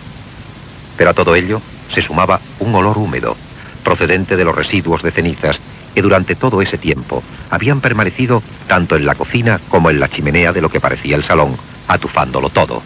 Pero 0.97 1.09
a 1.09 1.13
todo 1.13 1.35
ello 1.35 1.61
se 1.93 2.01
sumaba 2.01 2.39
un 2.59 2.75
olor 2.75 2.97
húmedo, 2.97 3.37
procedente 3.83 4.35
de 4.35 4.43
los 4.43 4.55
residuos 4.55 5.01
de 5.03 5.11
cenizas 5.11 5.57
que 5.93 6.01
durante 6.01 6.35
todo 6.35 6.61
ese 6.61 6.77
tiempo 6.77 7.23
habían 7.49 7.79
permanecido 7.79 8.43
tanto 8.67 8.97
en 8.97 9.05
la 9.05 9.15
cocina 9.15 9.61
como 9.69 9.89
en 9.89 10.01
la 10.01 10.09
chimenea 10.09 10.51
de 10.51 10.61
lo 10.61 10.69
que 10.69 10.81
parecía 10.81 11.15
el 11.15 11.23
salón, 11.23 11.55
atufándolo 11.87 12.49
todo. 12.49 12.81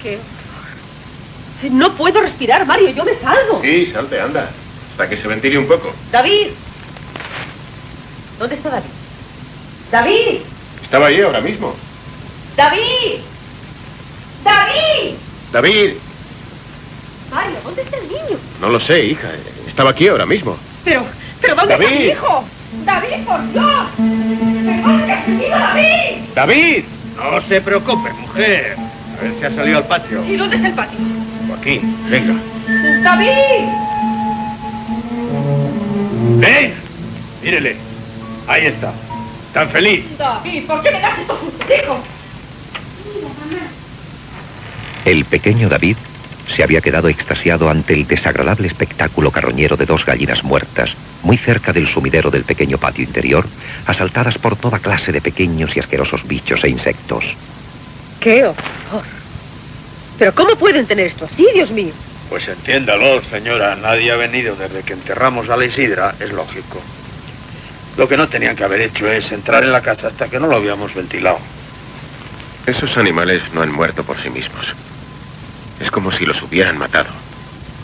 ¿Qué? 0.00 0.18
No 1.72 1.92
puedo 1.94 2.20
respirar, 2.22 2.64
Mario, 2.66 2.90
yo 2.90 3.04
me 3.04 3.14
salgo. 3.16 3.60
Sí, 3.60 3.90
salte, 3.92 4.20
anda. 4.20 4.48
Hasta 5.00 5.16
que 5.16 5.22
se 5.22 5.28
ventile 5.28 5.56
un 5.56 5.66
poco. 5.66 5.94
David. 6.12 6.48
¿Dónde 8.38 8.54
está 8.54 8.68
David? 8.68 8.90
David. 9.90 10.40
Estaba 10.82 11.06
ahí 11.06 11.22
ahora 11.22 11.40
mismo. 11.40 11.74
David. 12.54 13.20
David. 14.44 15.14
David. 15.52 15.92
Mario, 17.30 17.56
¿dónde 17.64 17.80
está 17.80 17.96
el 17.96 18.08
niño? 18.08 18.38
No 18.60 18.68
lo 18.68 18.78
sé, 18.78 19.02
hija. 19.02 19.30
Estaba 19.66 19.88
aquí 19.88 20.06
ahora 20.06 20.26
mismo. 20.26 20.54
Pero, 20.84 21.02
pero 21.40 21.54
¿dónde 21.54 21.72
David. 21.72 21.86
está 21.86 21.98
mi 21.98 22.06
hijo? 22.10 22.44
David, 22.84 23.24
por 23.24 23.52
Dios. 23.52 23.86
¿Pero 23.96 24.82
dónde 24.82 25.12
está 25.14 25.26
mi 25.28 25.44
hijo, 25.46 25.58
David? 25.58 26.24
David. 26.34 26.84
No 27.16 27.40
se 27.48 27.60
preocupe, 27.62 28.12
mujer. 28.12 28.76
A 29.18 29.22
ver 29.22 29.32
si 29.38 29.44
ha 29.46 29.50
salido 29.54 29.78
al 29.78 29.84
patio. 29.86 30.22
¿Y 30.26 30.36
dónde 30.36 30.56
está 30.56 30.68
el 30.68 30.74
patio? 30.74 30.98
Joaquín, 31.48 31.96
venga. 32.10 32.34
David. 33.02 33.89
¡Ven! 36.38 36.74
Mírele. 37.42 37.76
Ahí 38.46 38.66
está. 38.66 38.92
Tan 39.52 39.68
feliz. 39.68 40.04
David, 40.16 40.66
¿por 40.66 40.82
qué 40.82 40.90
me 40.90 41.00
das 41.00 41.18
estos 41.18 41.40
sustos? 41.40 41.98
El 45.04 45.24
pequeño 45.24 45.68
David 45.68 45.96
se 46.54 46.62
había 46.62 46.80
quedado 46.80 47.08
extasiado 47.08 47.70
ante 47.70 47.94
el 47.94 48.06
desagradable 48.06 48.66
espectáculo 48.66 49.30
carroñero 49.30 49.76
de 49.76 49.86
dos 49.86 50.04
gallinas 50.04 50.44
muertas, 50.44 50.94
muy 51.22 51.36
cerca 51.36 51.72
del 51.72 51.88
sumidero 51.88 52.30
del 52.30 52.44
pequeño 52.44 52.76
patio 52.78 53.04
interior, 53.04 53.46
asaltadas 53.86 54.36
por 54.38 54.56
toda 54.56 54.78
clase 54.78 55.12
de 55.12 55.20
pequeños 55.20 55.76
y 55.76 55.80
asquerosos 55.80 56.26
bichos 56.26 56.62
e 56.64 56.68
insectos. 56.68 57.24
¡Qué 58.20 58.44
horror! 58.44 59.04
¿Pero 60.18 60.34
cómo 60.34 60.54
pueden 60.56 60.86
tener 60.86 61.06
esto 61.06 61.24
así, 61.24 61.46
Dios 61.54 61.70
mío? 61.70 61.92
Pues 62.30 62.46
entiéndalo, 62.46 63.20
señora. 63.24 63.74
Nadie 63.74 64.12
ha 64.12 64.16
venido 64.16 64.54
desde 64.54 64.84
que 64.84 64.92
enterramos 64.92 65.50
a 65.50 65.56
la 65.56 65.64
Isidra. 65.64 66.14
Es 66.20 66.32
lógico. 66.32 66.80
Lo 67.96 68.08
que 68.08 68.16
no 68.16 68.28
tenían 68.28 68.54
que 68.54 68.62
haber 68.62 68.80
hecho 68.82 69.10
es 69.10 69.32
entrar 69.32 69.64
en 69.64 69.72
la 69.72 69.82
casa 69.82 70.06
hasta 70.06 70.28
que 70.28 70.38
no 70.38 70.46
lo 70.46 70.54
habíamos 70.54 70.94
ventilado. 70.94 71.40
Esos 72.66 72.96
animales 72.96 73.42
no 73.52 73.62
han 73.62 73.72
muerto 73.72 74.04
por 74.04 74.22
sí 74.22 74.30
mismos. 74.30 74.64
Es 75.80 75.90
como 75.90 76.12
si 76.12 76.24
los 76.24 76.40
hubieran 76.42 76.78
matado. 76.78 77.10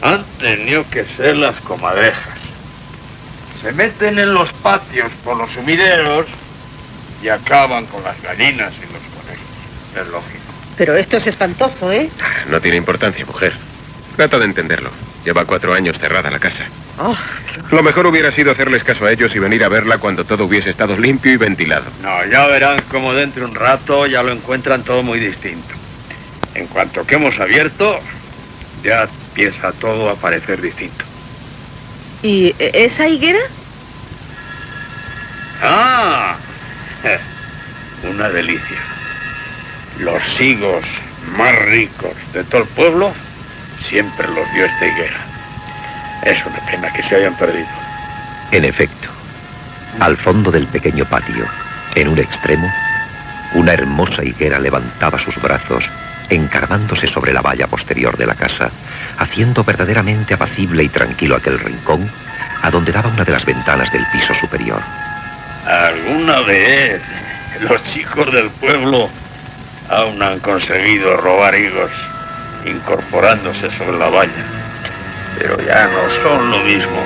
Han 0.03 0.25
tenido 0.39 0.89
que 0.91 1.05
ser 1.17 1.37
las 1.37 1.57
comadrejas. 1.57 2.39
Se 3.61 3.73
meten 3.73 4.21
en 4.21 4.33
los 4.33 4.53
patios 4.53 5.11
por 5.25 5.37
los 5.37 5.51
sumideros 5.51 6.27
y 7.21 7.29
acaban 7.29 7.87
con 7.87 8.05
las 8.05 8.23
gallinas 8.23 8.73
y 8.77 8.93
los 8.93 9.03
conejos. 9.03 9.97
Es 9.97 10.07
lógico. 10.13 10.55
Pero 10.77 10.95
esto 10.95 11.17
es 11.17 11.27
espantoso, 11.27 11.91
¿eh? 11.91 12.09
No 12.49 12.61
tiene 12.61 12.77
importancia, 12.77 13.27
mujer. 13.27 13.55
Trata 14.17 14.39
de 14.39 14.47
entenderlo. 14.47 14.91
Lleva 15.25 15.45
cuatro 15.45 15.75
años 15.75 15.99
cerrada 15.99 16.31
la 16.31 16.39
casa. 16.39 16.65
Oh, 16.99 17.15
Lo 17.71 17.83
mejor 17.83 18.07
hubiera 18.07 18.33
sido 18.33 18.51
hacerles 18.53 18.83
caso 18.83 19.05
a 19.05 19.13
ellos 19.13 19.35
y 19.35 19.39
venir 19.39 19.63
a 19.63 19.69
verla 19.69 19.99
cuando 19.99 20.25
todo 20.25 20.45
hubiese 20.47 20.71
estado 20.71 20.97
limpio 20.97 21.33
y 21.33 21.37
ventilado. 21.37 21.85
No, 22.03 22.25
ya 22.25 22.47
verán 22.47 22.81
cómo 22.91 23.13
dentro 23.13 23.45
de 23.45 23.51
un 23.51 23.55
rato 23.55 24.07
ya 24.07 24.23
lo 24.23 24.33
encuentran 24.33 24.83
todo 24.83 25.03
muy 25.03 25.19
distinto. 25.21 25.75
En 26.55 26.67
cuanto 26.69 27.07
que 27.07 27.17
hemos 27.17 27.39
abierto, 27.39 28.01
ya 28.83 29.03
empieza 29.03 29.73
todo 29.73 30.09
a 30.09 30.15
parecer 30.17 30.63
distinto. 30.63 31.05
¿Y 32.23 32.55
esa 32.59 33.07
higuera? 33.07 33.41
¡Ah! 35.63 36.37
Una 38.11 38.31
delicia. 38.31 38.79
Los 39.99 40.23
higos 40.41 40.85
más 41.37 41.55
ricos 41.67 42.13
de 42.33 42.45
todo 42.45 42.63
el 42.63 42.69
pueblo 42.69 43.13
siempre 43.81 44.29
los 44.29 44.53
dio 44.53 44.65
esta 44.65 44.87
higuera. 44.87 45.19
Es 46.23 46.45
una 46.47 46.59
pena 46.71 46.93
que 46.93 47.03
se 47.03 47.17
hayan 47.17 47.35
perdido. 47.35 47.69
En 48.51 48.65
efecto, 48.65 49.09
al 50.01 50.17
fondo 50.17 50.51
del 50.51 50.67
pequeño 50.67 51.05
patio, 51.05 51.47
en 51.95 52.09
un 52.09 52.19
extremo, 52.19 52.71
una 53.55 53.73
hermosa 53.73 54.25
higuera 54.25 54.59
levantaba 54.59 55.19
sus 55.19 55.41
brazos, 55.41 55.85
encargándose 56.29 57.07
sobre 57.07 57.33
la 57.33 57.41
valla 57.41 57.67
posterior 57.67 58.17
de 58.17 58.27
la 58.27 58.35
casa, 58.35 58.71
haciendo 59.19 59.65
verdaderamente 59.65 60.35
apacible 60.35 60.83
y 60.85 60.89
tranquilo 60.89 61.37
aquel 61.37 61.59
rincón, 61.59 62.09
a 62.63 62.71
donde 62.71 62.93
daba 62.93 63.11
una 63.11 63.25
de 63.25 63.33
las 63.33 63.45
ventanas 63.45 63.93
del 63.93 64.05
piso 64.13 64.35
superior. 64.35 64.81
Alguna 65.67 66.41
vez 66.41 67.01
los 67.61 67.83
chicos 67.93 68.33
del 68.33 68.51
pueblo 68.51 69.09
aún 69.89 70.23
han 70.23 70.41
conseguido 70.41 71.17
robar 71.17 71.55
higos 71.55 71.91
incorporándose 72.67 73.71
sobre 73.77 73.99
la 73.99 74.09
valla, 74.09 74.45
pero 75.39 75.57
ya 75.65 75.89
no 75.89 76.23
son 76.23 76.51
lo 76.51 76.59
mismo. 76.59 77.03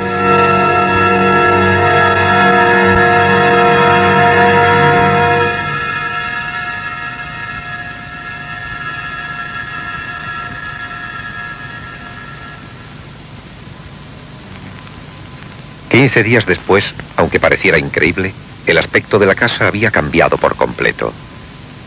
Quince 15.91 16.23
días 16.23 16.47
después, 16.47 16.85
aunque 17.17 17.41
pareciera 17.41 17.79
increíble, 17.79 18.33
el 18.67 18.79
aspecto 18.79 19.19
de 19.19 19.27
la 19.27 19.35
casa 19.35 19.67
había 19.67 19.91
cambiado 19.91 20.39
por 20.39 20.57
completo. 20.57 21.13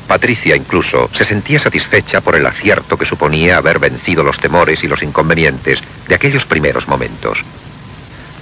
Patricia 0.07 0.55
incluso 0.55 1.09
se 1.13 1.25
sentía 1.25 1.59
satisfecha 1.59 2.21
por 2.21 2.35
el 2.35 2.45
acierto 2.45 2.97
que 2.97 3.05
suponía 3.05 3.57
haber 3.57 3.79
vencido 3.79 4.23
los 4.23 4.37
temores 4.37 4.83
y 4.83 4.87
los 4.87 5.01
inconvenientes 5.01 5.79
de 6.07 6.15
aquellos 6.15 6.45
primeros 6.45 6.87
momentos. 6.87 7.39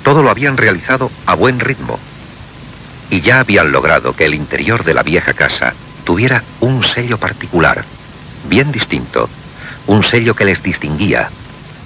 Todo 0.03 0.23
lo 0.23 0.29
habían 0.29 0.57
realizado 0.57 1.11
a 1.25 1.35
buen 1.35 1.59
ritmo 1.59 1.99
y 3.09 3.21
ya 3.21 3.41
habían 3.41 3.71
logrado 3.71 4.15
que 4.15 4.25
el 4.25 4.33
interior 4.33 4.83
de 4.83 4.93
la 4.93 5.03
vieja 5.03 5.33
casa 5.33 5.73
tuviera 6.03 6.43
un 6.61 6.83
sello 6.83 7.17
particular, 7.17 7.83
bien 8.47 8.71
distinto, 8.71 9.29
un 9.87 10.03
sello 10.03 10.33
que 10.33 10.45
les 10.45 10.63
distinguía, 10.63 11.29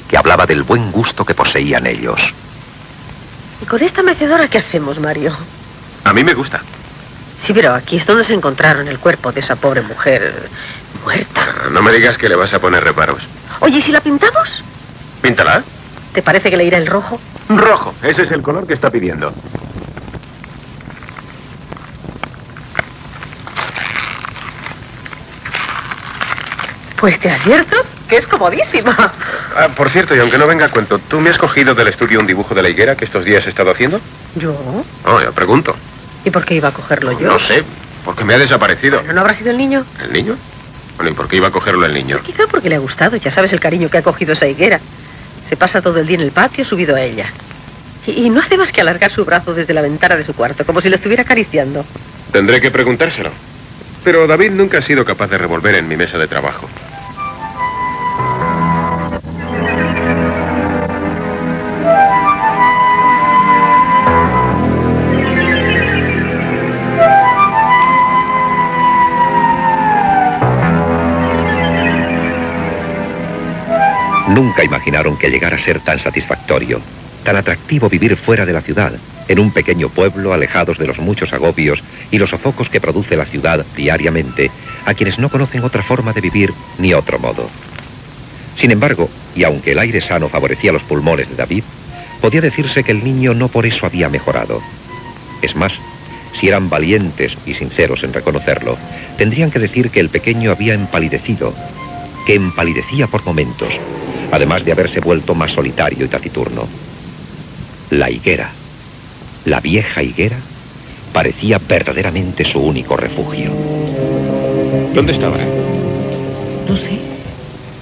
que 0.09 0.17
hablaba 0.17 0.45
del 0.45 0.63
buen 0.63 0.91
gusto 0.91 1.25
que 1.25 1.33
poseían 1.33 1.87
ellos. 1.87 2.33
¿Y 3.61 3.65
con 3.65 3.81
esta 3.81 4.03
mecedora 4.03 4.47
qué 4.47 4.59
hacemos, 4.59 4.99
Mario? 4.99 5.35
A 6.03 6.13
mí 6.13 6.23
me 6.23 6.33
gusta. 6.33 6.61
Sí, 7.45 7.53
pero 7.53 7.75
aquí 7.75 7.97
es 7.97 8.05
donde 8.05 8.23
se 8.23 8.33
encontraron 8.33 8.87
el 8.87 8.97
cuerpo 8.97 9.31
de 9.31 9.39
esa 9.39 9.55
pobre 9.55 9.81
mujer 9.81 10.49
muerta. 11.03 11.53
No 11.71 11.81
me 11.83 11.91
digas 11.91 12.17
que 12.17 12.27
le 12.27 12.35
vas 12.35 12.53
a 12.53 12.59
poner 12.59 12.83
reparos. 12.83 13.21
Oye, 13.59 13.77
¿y 13.79 13.81
si 13.83 13.91
la 13.91 14.01
pintamos? 14.01 14.63
Píntala. 15.21 15.63
¿Te 16.13 16.23
parece 16.23 16.49
que 16.49 16.57
le 16.57 16.65
irá 16.65 16.77
el 16.77 16.87
rojo? 16.87 17.19
Rojo. 17.49 17.93
Ese 18.01 18.23
es 18.23 18.31
el 18.31 18.41
color 18.41 18.65
que 18.65 18.73
está 18.73 18.89
pidiendo. 18.89 19.31
Pues 26.99 27.19
te 27.19 27.29
advierto 27.29 27.75
que 28.09 28.17
es 28.17 28.25
comodísima. 28.25 29.11
Ah, 29.55 29.67
por 29.69 29.89
cierto, 29.89 30.15
y 30.15 30.19
aunque 30.19 30.37
no 30.37 30.47
venga 30.47 30.65
a 30.65 30.69
cuento, 30.69 30.97
¿tú 30.97 31.19
me 31.21 31.29
has 31.29 31.37
cogido 31.37 31.75
del 31.75 31.87
estudio 31.87 32.19
un 32.19 32.27
dibujo 32.27 32.55
de 32.55 32.63
la 32.63 32.69
higuera 32.69 32.95
que 32.95 33.05
estos 33.05 33.23
días 33.23 33.45
he 33.45 33.49
estado 33.49 33.71
haciendo? 33.71 33.99
¿Yo? 34.35 34.55
No, 35.05 35.21
yo 35.21 35.31
pregunto. 35.31 35.75
¿Y 36.25 36.31
por 36.31 36.43
qué 36.43 36.55
iba 36.55 36.69
a 36.69 36.73
cogerlo 36.73 37.17
yo? 37.17 37.27
No 37.27 37.39
sé, 37.39 37.63
porque 38.03 38.25
me 38.25 38.33
ha 38.33 38.37
desaparecido. 38.37 39.01
¿No, 39.03 39.13
no 39.13 39.21
habrá 39.21 39.35
sido 39.35 39.51
el 39.51 39.57
niño? 39.57 39.85
¿El 40.03 40.11
niño? 40.11 40.35
Bueno, 40.97 41.11
¿y 41.11 41.13
por 41.13 41.27
qué 41.27 41.37
iba 41.37 41.47
a 41.47 41.51
cogerlo 41.51 41.85
el 41.85 41.93
niño? 41.93 42.19
Quizá 42.23 42.43
porque 42.49 42.69
le 42.69 42.75
ha 42.75 42.79
gustado. 42.79 43.15
Ya 43.17 43.31
sabes 43.31 43.53
el 43.53 43.59
cariño 43.59 43.89
que 43.89 43.99
ha 43.99 44.01
cogido 44.01 44.33
esa 44.33 44.47
higuera. 44.47 44.79
Se 45.47 45.55
pasa 45.55 45.81
todo 45.81 45.99
el 45.99 46.07
día 46.07 46.15
en 46.15 46.23
el 46.23 46.31
patio 46.31 46.65
subido 46.65 46.95
a 46.95 47.01
ella. 47.01 47.27
Y, 48.07 48.11
y 48.25 48.29
no 48.29 48.39
hace 48.41 48.57
más 48.57 48.71
que 48.71 48.81
alargar 48.81 49.11
su 49.11 49.23
brazo 49.23 49.53
desde 49.53 49.73
la 49.73 49.81
ventana 49.81 50.15
de 50.15 50.25
su 50.25 50.33
cuarto, 50.33 50.65
como 50.65 50.81
si 50.81 50.89
le 50.89 50.95
estuviera 50.95 51.23
acariciando. 51.23 51.85
Tendré 52.31 52.59
que 52.59 52.71
preguntárselo. 52.71 53.29
Pero 54.03 54.25
David 54.27 54.51
nunca 54.51 54.79
ha 54.79 54.81
sido 54.81 55.03
capaz 55.05 55.27
de 55.27 55.37
revolver 55.37 55.75
en 55.75 55.87
mi 55.87 55.97
mesa 55.97 56.17
de 56.17 56.27
trabajo. 56.27 56.67
Nunca 74.27 74.63
imaginaron 74.63 75.17
que 75.17 75.29
llegara 75.29 75.57
a 75.57 75.63
ser 75.63 75.79
tan 75.81 75.99
satisfactorio, 75.99 76.81
tan 77.23 77.35
atractivo 77.35 77.89
vivir 77.89 78.17
fuera 78.17 78.45
de 78.45 78.53
la 78.53 78.61
ciudad, 78.61 78.93
en 79.27 79.39
un 79.39 79.51
pequeño 79.51 79.89
pueblo 79.89 80.33
alejados 80.33 80.77
de 80.77 80.87
los 80.87 80.99
muchos 80.99 81.33
agobios 81.33 81.83
y 82.11 82.17
los 82.17 82.31
sofocos 82.31 82.69
que 82.69 82.81
produce 82.81 83.15
la 83.15 83.25
ciudad 83.25 83.65
diariamente 83.75 84.49
a 84.85 84.93
quienes 84.93 85.19
no 85.19 85.29
conocen 85.29 85.63
otra 85.63 85.83
forma 85.83 86.13
de 86.13 86.21
vivir 86.21 86.53
ni 86.79 86.93
otro 86.93 87.19
modo. 87.19 87.49
Sin 88.57 88.71
embargo, 88.71 89.09
y 89.35 89.43
aunque 89.43 89.73
el 89.73 89.79
aire 89.79 90.01
sano 90.01 90.29
favorecía 90.29 90.71
los 90.71 90.83
pulmones 90.83 91.29
de 91.29 91.35
David, 91.35 91.63
podía 92.21 92.41
decirse 92.41 92.83
que 92.83 92.91
el 92.91 93.03
niño 93.03 93.33
no 93.33 93.47
por 93.47 93.65
eso 93.65 93.85
había 93.85 94.09
mejorado. 94.09 94.61
Es 95.41 95.55
más, 95.55 95.73
si 96.39 96.47
eran 96.47 96.69
valientes 96.69 97.37
y 97.45 97.53
sinceros 97.53 98.03
en 98.03 98.13
reconocerlo, 98.13 98.77
tendrían 99.17 99.51
que 99.51 99.59
decir 99.59 99.89
que 99.89 99.99
el 99.99 100.09
pequeño 100.09 100.51
había 100.51 100.73
empalidecido, 100.73 101.53
que 102.25 102.35
empalidecía 102.35 103.07
por 103.07 103.25
momentos, 103.25 103.73
además 104.35 104.65
de 104.65 104.71
haberse 104.71 104.99
vuelto 104.99 105.33
más 105.33 105.53
solitario 105.53 106.05
y 106.05 106.09
taciturno. 106.09 106.67
La 107.91 108.09
higuera, 108.09 108.49
la 109.45 109.59
vieja 109.61 110.03
higuera, 110.03 110.37
parecía 111.13 111.59
verdaderamente 111.65 112.43
su 112.43 112.59
único 112.59 112.97
refugio. 112.97 113.51
¿Dónde 114.93 115.13
estaba? 115.13 115.37
No 115.37 116.75
sé. 116.75 116.99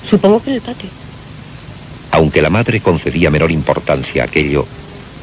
Supongo 0.08 0.44
que 0.44 0.52
en 0.52 0.56
el 0.58 0.62
patio. 0.62 0.89
Aunque 2.12 2.42
la 2.42 2.52
madre 2.52 2.82
concedía 2.82 3.32
menor 3.32 3.52
importancia 3.52 4.22
a 4.22 4.26
aquello, 4.28 4.68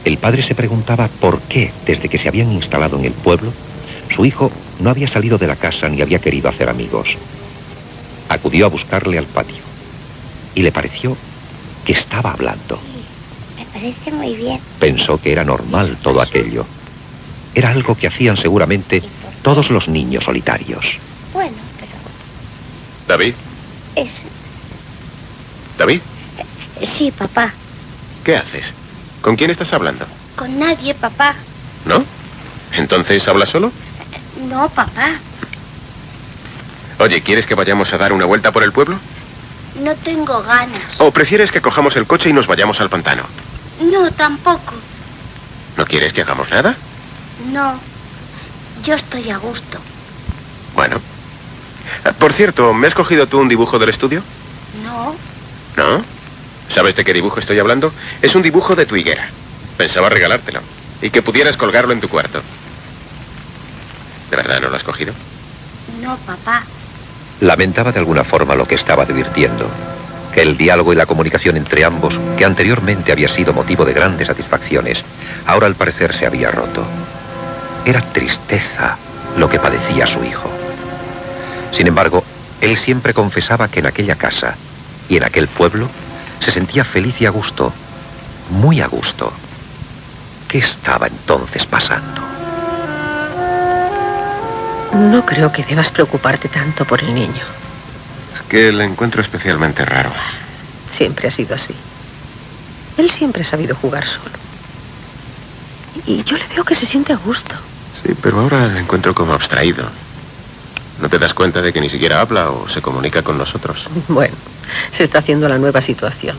el 0.05 0.17
padre 0.17 0.43
se 0.43 0.57
preguntaba 0.57 1.09
por 1.21 1.41
qué, 1.43 1.71
desde 1.87 2.09
que 2.09 2.19
se 2.19 2.29
habían 2.29 2.51
instalado 2.51 2.99
en 2.99 3.05
el 3.05 3.13
pueblo, 3.13 3.53
su 4.13 4.25
hijo 4.27 4.51
no 4.81 4.91
había 4.91 5.09
salido 5.09 5.39
de 5.39 5.47
la 5.47 5.57
casa 5.57 5.89
ni 5.89 6.03
había 6.03 6.19
querido 6.19 6.49
hacer 6.49 6.69
amigos. 6.69 7.17
Acudió 8.29 8.67
a 8.67 8.71
buscarle 8.71 9.19
al 9.19 9.27
patio 9.27 9.70
y 10.55 10.63
le 10.63 10.73
pareció 10.73 11.17
que 11.85 11.93
estaba 11.93 12.33
hablando. 12.33 12.79
Me 13.57 13.65
parece 13.67 14.11
muy 14.11 14.35
bien. 14.35 14.61
Pensó 14.79 15.19
que 15.19 15.33
era 15.33 15.45
normal 15.45 15.97
todo 16.03 16.21
aquello. 16.21 16.67
Era 17.55 17.71
algo 17.71 17.97
que 17.97 18.07
hacían 18.07 18.37
seguramente 18.37 19.03
todos 19.43 19.71
los 19.71 19.89
niños 19.89 20.25
solitarios. 20.25 20.85
Bueno, 21.33 21.57
pero 21.79 21.93
David, 23.09 23.35
es... 23.97 24.11
David, 25.79 26.01
Sí, 26.97 27.11
papá. 27.11 27.53
¿qué 28.25 28.37
haces? 28.37 28.65
¿Con 29.21 29.37
quién 29.37 29.51
estás 29.51 29.73
hablando? 29.75 30.07
Con 30.37 30.59
nadie, 30.59 30.95
papá. 30.95 31.35
¿No? 31.85 32.03
¿Entonces 32.73 33.27
hablas 33.29 33.51
solo? 33.51 33.71
No, 34.49 34.69
papá. 34.71 35.11
Oye, 36.99 37.21
¿quieres 37.23 37.47
que 37.47 37.55
vayamos 37.55 37.93
a 37.93 37.99
dar 37.99 38.13
una 38.13 38.25
vuelta 38.25 38.51
por 38.53 38.63
el 38.63 38.73
pueblo? 38.73 38.99
No 39.83 39.95
tengo 39.97 40.43
ganas. 40.43 40.83
¿O 40.99 41.11
prefieres 41.11 41.51
que 41.51 41.61
cojamos 41.61 41.97
el 41.97 42.07
coche 42.07 42.29
y 42.29 42.33
nos 42.33 42.47
vayamos 42.47 42.81
al 42.81 42.91
pantano? 42.91 43.23
No, 43.81 44.11
tampoco. 44.13 44.75
¿No 45.77 45.87
quieres 45.87 46.13
que 46.13 46.23
hagamos 46.23 46.51
nada? 46.51 46.75
No. 47.53 47.75
Yo 48.85 48.95
estoy 48.95 49.31
a 49.31 49.39
gusto. 49.39 49.79
Bueno. 50.75 51.01
Ah, 52.05 52.13
Por 52.13 52.33
cierto, 52.33 52.73
¿me 52.75 52.87
has 52.89 52.95
cogido 52.95 53.27
tú 53.27 53.39
un 53.39 53.49
dibujo 53.49 53.79
del 53.79 53.89
estudio? 53.91 54.23
No. 54.85 55.15
¿No? 55.77 56.05
¿Sabes 56.75 56.95
de 56.97 57.05
qué 57.05 57.13
dibujo 57.15 57.41
estoy 57.41 57.59
hablando? 57.59 57.93
Es 58.23 58.35
un 58.35 58.43
dibujo 58.43 58.77
de 58.77 58.87
tu 58.87 58.97
higuera. 58.97 59.29
Pensaba 59.77 60.09
regalártelo. 60.09 60.61
Y 61.03 61.11
que 61.11 61.23
pudieras 61.23 61.57
colgarlo 61.57 61.93
en 61.93 62.01
tu 62.01 62.09
cuarto. 62.09 62.43
¿De 64.31 64.37
verdad 64.37 64.61
no 64.61 64.69
lo 64.69 64.77
has 64.77 64.83
cogido? 64.85 65.13
No, 66.03 66.17
papá. 66.19 66.63
Lamentaba 67.41 67.93
de 67.93 67.99
alguna 67.99 68.25
forma 68.25 68.55
lo 68.55 68.67
que 68.67 68.75
estaba 68.75 69.07
divirtiendo, 69.07 69.67
que 70.33 70.43
el 70.43 70.57
diálogo 70.57 70.93
y 70.93 70.97
la 70.97 71.07
comunicación 71.07 71.57
entre 71.57 71.85
ambos, 71.85 72.15
que 72.37 72.45
anteriormente 72.45 73.13
había 73.13 73.29
sido 73.29 73.53
motivo 73.53 73.85
de 73.85 73.95
grandes 73.95 74.29
satisfacciones, 74.29 75.03
ahora 75.47 75.67
al 75.67 75.75
parecer 75.75 76.15
se 76.17 76.27
había 76.27 76.51
roto. 76.51 76.85
Era 77.85 78.03
tristeza 78.03 78.99
lo 79.37 79.49
que 79.49 79.59
padecía 79.59 80.07
su 80.07 80.23
hijo. 80.25 80.51
Sin 81.73 81.87
embargo, 81.87 82.23
él 82.61 82.77
siempre 82.77 83.15
confesaba 83.15 83.69
que 83.69 83.81
en 83.81 83.87
aquella 83.87 84.17
casa 84.17 84.55
y 85.09 85.17
en 85.17 85.25
aquel 85.25 85.49
pueblo 85.49 85.89
se 86.41 86.53
sentía 86.53 86.85
feliz 86.85 87.21
y 87.21 87.27
a 87.27 87.31
gusto, 87.31 87.73
muy 88.51 88.81
a 88.81 88.87
gusto. 88.87 89.33
¿Qué 90.49 90.59
estaba 90.59 91.07
entonces 91.07 91.65
pasando? 91.65 92.40
No 94.93 95.25
creo 95.25 95.53
que 95.53 95.65
debas 95.65 95.91
preocuparte 95.91 96.49
tanto 96.49 96.85
por 96.85 97.01
el 97.01 97.15
niño. 97.15 97.45
Es 98.35 98.43
que 98.49 98.73
le 98.73 98.85
encuentro 98.85 99.21
especialmente 99.21 99.85
raro. 99.85 100.11
Siempre 100.97 101.29
ha 101.29 101.31
sido 101.31 101.55
así. 101.55 101.75
Él 102.97 103.11
siempre 103.11 103.43
ha 103.43 103.47
sabido 103.47 103.75
jugar 103.77 104.05
solo. 104.07 104.37
Y 106.07 106.25
yo 106.25 106.37
le 106.37 106.47
veo 106.49 106.65
que 106.65 106.75
se 106.75 106.87
siente 106.87 107.13
a 107.13 107.17
gusto. 107.17 107.55
Sí, 108.03 108.15
pero 108.21 108.41
ahora 108.41 108.67
le 108.67 108.81
encuentro 108.81 109.15
como 109.15 109.33
abstraído. 109.33 109.85
¿No 111.01 111.09
te 111.09 111.19
das 111.19 111.35
cuenta 111.35 111.63
de 111.63 111.73
que 111.73 111.81
ni 111.81 111.89
siquiera 111.89 112.21
habla 112.21 112.51
o 112.51 112.69
se 112.69 112.83
comunica 112.83 113.23
con 113.23 113.39
nosotros? 113.39 113.87
Bueno, 114.09 114.35
se 114.97 115.05
está 115.05 115.19
haciendo 115.21 115.49
la 115.49 115.59
nueva 115.59 115.81
situación. 115.81 116.37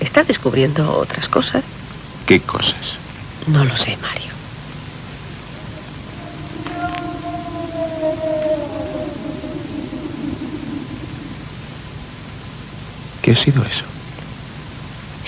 Está 0.00 0.24
descubriendo 0.24 0.90
otras 0.98 1.28
cosas. 1.28 1.64
¿Qué 2.26 2.40
cosas? 2.40 2.98
No 3.46 3.64
lo 3.64 3.76
sé, 3.78 3.96
Mario. 4.02 4.31
¿Qué 13.22 13.30
ha 13.30 13.36
sido 13.36 13.62
eso? 13.62 13.84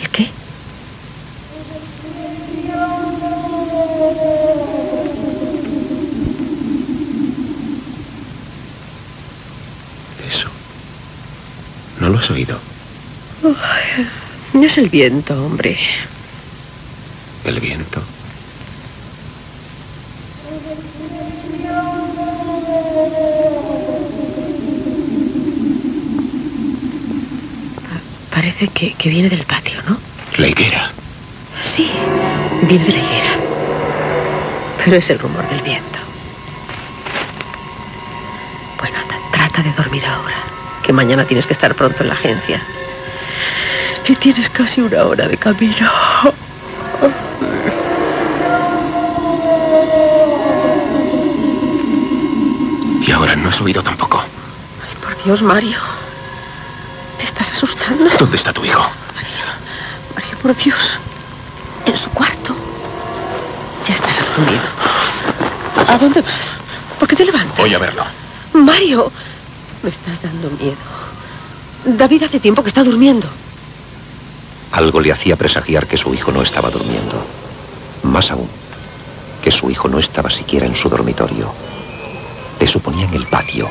¿El 0.02 0.08
qué? 0.10 0.28
Eso. 10.28 10.48
¿No 12.00 12.08
lo 12.08 12.18
has 12.18 12.30
oído? 12.32 12.58
Ay, 13.44 14.06
no 14.54 14.64
es 14.64 14.76
el 14.76 14.88
viento, 14.88 15.34
hombre. 15.44 15.78
El 17.44 17.60
viento. 17.60 18.02
Parece 28.34 28.68
que, 28.68 28.94
que 28.94 29.08
viene 29.08 29.28
del 29.28 29.44
patio, 29.44 29.80
¿no? 29.88 29.96
La 30.38 30.48
higuera. 30.48 30.90
Sí, 31.76 31.88
viene 32.62 32.84
de 32.84 32.92
la 32.92 32.98
higuera. 32.98 33.30
Pero 34.84 34.96
es 34.96 35.08
el 35.08 35.18
rumor 35.20 35.48
del 35.48 35.60
viento. 35.62 35.98
Bueno, 38.80 38.96
anda, 38.98 39.14
trata 39.30 39.62
de 39.62 39.72
dormir 39.72 40.04
ahora, 40.04 40.34
que 40.82 40.92
mañana 40.92 41.24
tienes 41.24 41.46
que 41.46 41.54
estar 41.54 41.74
pronto 41.74 42.02
en 42.02 42.08
la 42.08 42.14
agencia. 42.14 42.60
Y 44.08 44.16
tienes 44.16 44.50
casi 44.50 44.80
una 44.80 45.04
hora 45.04 45.28
de 45.28 45.36
camino. 45.38 45.90
Y 53.00 53.10
ahora 53.12 53.36
no 53.36 53.48
has 53.48 53.60
oído 53.60 53.82
tampoco. 53.82 54.22
Por 55.02 55.24
Dios, 55.24 55.40
Mario. 55.40 55.93
¿Dónde 58.18 58.36
está 58.36 58.52
tu 58.52 58.64
hijo? 58.64 58.82
Mario, 60.14 60.38
por 60.38 60.56
Dios. 60.56 60.78
En 61.84 61.96
su 61.96 62.08
cuarto. 62.10 62.54
Ya 63.86 63.94
estará 63.94 64.24
dormido. 64.36 64.62
¿A 65.88 65.98
dónde 65.98 66.22
vas? 66.22 66.32
¿Por 66.98 67.08
qué 67.08 67.16
te 67.16 67.24
levantas? 67.26 67.56
Voy 67.58 67.74
a 67.74 67.78
verlo. 67.78 68.04
Mario, 68.54 69.12
me 69.82 69.90
estás 69.90 70.22
dando 70.22 70.50
miedo. 70.50 70.76
David 71.84 72.22
hace 72.22 72.40
tiempo 72.40 72.62
que 72.62 72.70
está 72.70 72.82
durmiendo. 72.82 73.26
Algo 74.72 75.00
le 75.00 75.12
hacía 75.12 75.36
presagiar 75.36 75.86
que 75.86 75.98
su 75.98 76.14
hijo 76.14 76.32
no 76.32 76.42
estaba 76.42 76.70
durmiendo. 76.70 77.22
Más 78.02 78.30
aún, 78.30 78.48
que 79.42 79.52
su 79.52 79.70
hijo 79.70 79.88
no 79.88 79.98
estaba 79.98 80.30
siquiera 80.30 80.66
en 80.66 80.74
su 80.74 80.88
dormitorio. 80.88 81.52
Le 82.58 82.66
suponía 82.66 83.06
en 83.06 83.14
el 83.14 83.26
patio, 83.26 83.70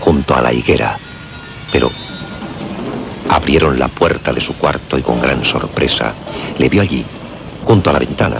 junto 0.00 0.34
a 0.34 0.40
la 0.40 0.52
higuera. 0.52 0.96
Pero 1.70 1.90
abrieron 3.28 3.78
la 3.78 3.88
puerta 3.88 4.32
de 4.32 4.40
su 4.40 4.54
cuarto 4.54 4.98
y 4.98 5.02
con 5.02 5.20
gran 5.20 5.44
sorpresa 5.44 6.12
le 6.58 6.68
vio 6.68 6.82
allí, 6.82 7.04
junto 7.64 7.90
a 7.90 7.92
la 7.92 7.98
ventana, 7.98 8.38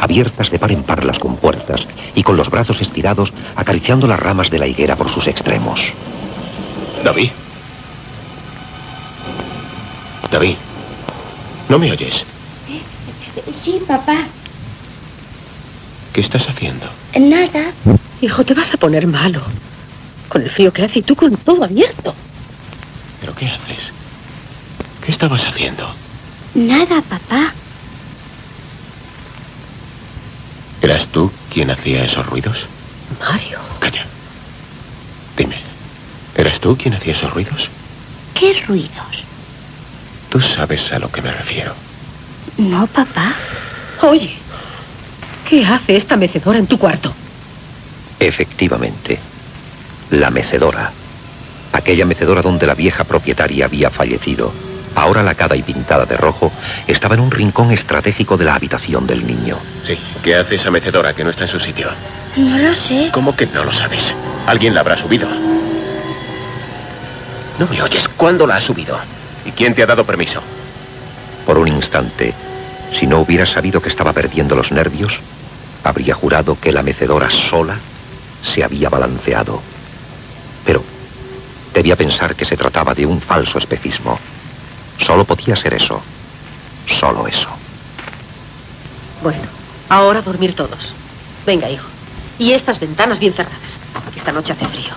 abiertas 0.00 0.50
de 0.50 0.58
par 0.58 0.72
en 0.72 0.82
par 0.82 1.04
las 1.04 1.18
compuertas 1.18 1.82
y 2.14 2.22
con 2.22 2.36
los 2.36 2.50
brazos 2.50 2.80
estirados 2.80 3.32
acariciando 3.56 4.06
las 4.06 4.20
ramas 4.20 4.50
de 4.50 4.58
la 4.58 4.66
higuera 4.66 4.96
por 4.96 5.12
sus 5.12 5.26
extremos. 5.26 5.80
David. 7.04 7.30
David. 10.30 10.56
¿No 11.68 11.78
me 11.78 11.92
oyes? 11.92 12.24
Sí, 13.64 13.80
papá. 13.86 14.26
¿Qué 16.12 16.20
estás 16.20 16.48
haciendo? 16.48 16.86
Nada. 17.18 17.70
Hijo, 18.20 18.44
te 18.44 18.54
vas 18.54 18.74
a 18.74 18.76
poner 18.76 19.06
malo. 19.06 19.40
Con 20.28 20.42
el 20.42 20.50
frío 20.50 20.72
que 20.72 20.84
hace 20.84 21.00
y 21.00 21.02
tú 21.02 21.14
con 21.14 21.36
todo 21.36 21.64
abierto. 21.64 22.14
¿Pero 23.20 23.34
qué 23.34 23.46
haces? 23.46 23.99
¿Qué 25.20 25.26
estabas 25.26 25.46
haciendo? 25.48 25.86
Nada, 26.54 27.02
papá. 27.02 27.52
¿Eras 30.80 31.06
tú 31.08 31.30
quien 31.52 31.70
hacía 31.70 32.06
esos 32.06 32.24
ruidos? 32.24 32.56
Mario. 33.20 33.58
Calla. 33.80 34.06
Dime, 35.36 35.56
¿eras 36.34 36.58
tú 36.58 36.74
quien 36.74 36.94
hacía 36.94 37.12
esos 37.12 37.34
ruidos? 37.34 37.68
¿Qué 38.32 38.62
ruidos? 38.66 39.26
Tú 40.30 40.40
sabes 40.40 40.90
a 40.90 40.98
lo 40.98 41.12
que 41.12 41.20
me 41.20 41.30
refiero. 41.30 41.74
No, 42.56 42.86
papá. 42.86 43.34
Oye, 44.00 44.34
¿qué 45.50 45.66
hace 45.66 45.98
esta 45.98 46.16
mecedora 46.16 46.58
en 46.58 46.66
tu 46.66 46.78
cuarto? 46.78 47.12
Efectivamente, 48.18 49.18
la 50.12 50.30
mecedora. 50.30 50.90
Aquella 51.74 52.06
mecedora 52.06 52.40
donde 52.40 52.66
la 52.66 52.74
vieja 52.74 53.04
propietaria 53.04 53.66
había 53.66 53.90
fallecido, 53.90 54.69
ahora 55.00 55.22
lacada 55.22 55.56
y 55.56 55.62
pintada 55.62 56.04
de 56.06 56.16
rojo, 56.16 56.52
estaba 56.86 57.14
en 57.14 57.20
un 57.20 57.30
rincón 57.30 57.70
estratégico 57.70 58.36
de 58.36 58.44
la 58.44 58.54
habitación 58.54 59.06
del 59.06 59.26
niño. 59.26 59.56
Sí. 59.86 59.98
¿Qué 60.22 60.36
hace 60.36 60.56
esa 60.56 60.70
mecedora 60.70 61.12
que 61.12 61.24
no 61.24 61.30
está 61.30 61.44
en 61.44 61.50
su 61.50 61.60
sitio? 61.60 61.88
No 62.36 62.58
lo 62.58 62.74
sé. 62.74 63.10
¿Cómo 63.12 63.34
que 63.34 63.46
no 63.46 63.64
lo 63.64 63.72
sabes? 63.72 64.02
Alguien 64.46 64.74
la 64.74 64.80
habrá 64.80 64.96
subido. 64.96 65.28
No 67.58 67.66
me 67.66 67.82
oyes. 67.82 68.08
¿Cuándo 68.16 68.46
la 68.46 68.56
ha 68.56 68.60
subido? 68.60 68.98
¿Y 69.44 69.50
quién 69.52 69.74
te 69.74 69.82
ha 69.82 69.86
dado 69.86 70.04
permiso? 70.04 70.40
Por 71.46 71.58
un 71.58 71.68
instante, 71.68 72.32
si 72.98 73.06
no 73.06 73.20
hubiera 73.20 73.46
sabido 73.46 73.80
que 73.80 73.88
estaba 73.88 74.12
perdiendo 74.12 74.54
los 74.54 74.70
nervios, 74.72 75.12
habría 75.84 76.14
jurado 76.14 76.56
que 76.60 76.72
la 76.72 76.82
mecedora 76.82 77.28
sola 77.30 77.76
se 78.42 78.62
había 78.62 78.88
balanceado. 78.88 79.60
Pero 80.64 80.82
debía 81.74 81.96
pensar 81.96 82.34
que 82.34 82.44
se 82.44 82.56
trataba 82.56 82.94
de 82.94 83.06
un 83.06 83.20
falso 83.20 83.58
espejismo. 83.58 84.18
Solo 85.04 85.24
podía 85.24 85.56
ser 85.56 85.74
eso. 85.74 86.00
Solo 86.98 87.26
eso. 87.26 87.48
Bueno, 89.22 89.42
ahora 89.88 90.22
dormir 90.22 90.54
todos. 90.54 90.78
Venga, 91.46 91.68
hijo. 91.68 91.86
Y 92.38 92.52
estas 92.52 92.80
ventanas 92.80 93.18
bien 93.18 93.32
cerradas. 93.32 93.58
Esta 94.16 94.32
noche 94.32 94.52
hace 94.52 94.66
frío. 94.66 94.94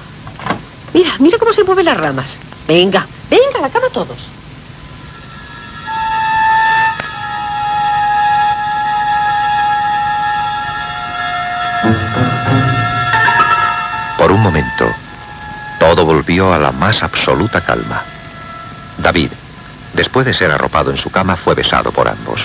Mira, 0.94 1.16
mira 1.20 1.38
cómo 1.38 1.54
se 1.54 1.64
mueven 1.64 1.86
las 1.86 1.98
ramas. 1.98 2.28
Venga, 2.68 3.08
venga, 3.30 3.60
a 3.60 3.62
la 3.62 3.70
cama 3.70 3.88
todos. 3.92 4.18
Por 14.18 14.32
un 14.32 14.42
momento, 14.42 14.86
todo 15.80 16.06
volvió 16.06 16.54
a 16.54 16.58
la 16.58 16.72
más 16.72 17.04
absoluta 17.04 17.60
calma. 17.60 18.04
David, 18.98 19.32
después 19.94 20.26
de 20.26 20.34
ser 20.34 20.52
arropado 20.52 20.92
en 20.92 20.98
su 20.98 21.10
cama, 21.10 21.36
fue 21.36 21.56
besado 21.56 21.92
por 21.92 22.08
ambos. 22.08 22.42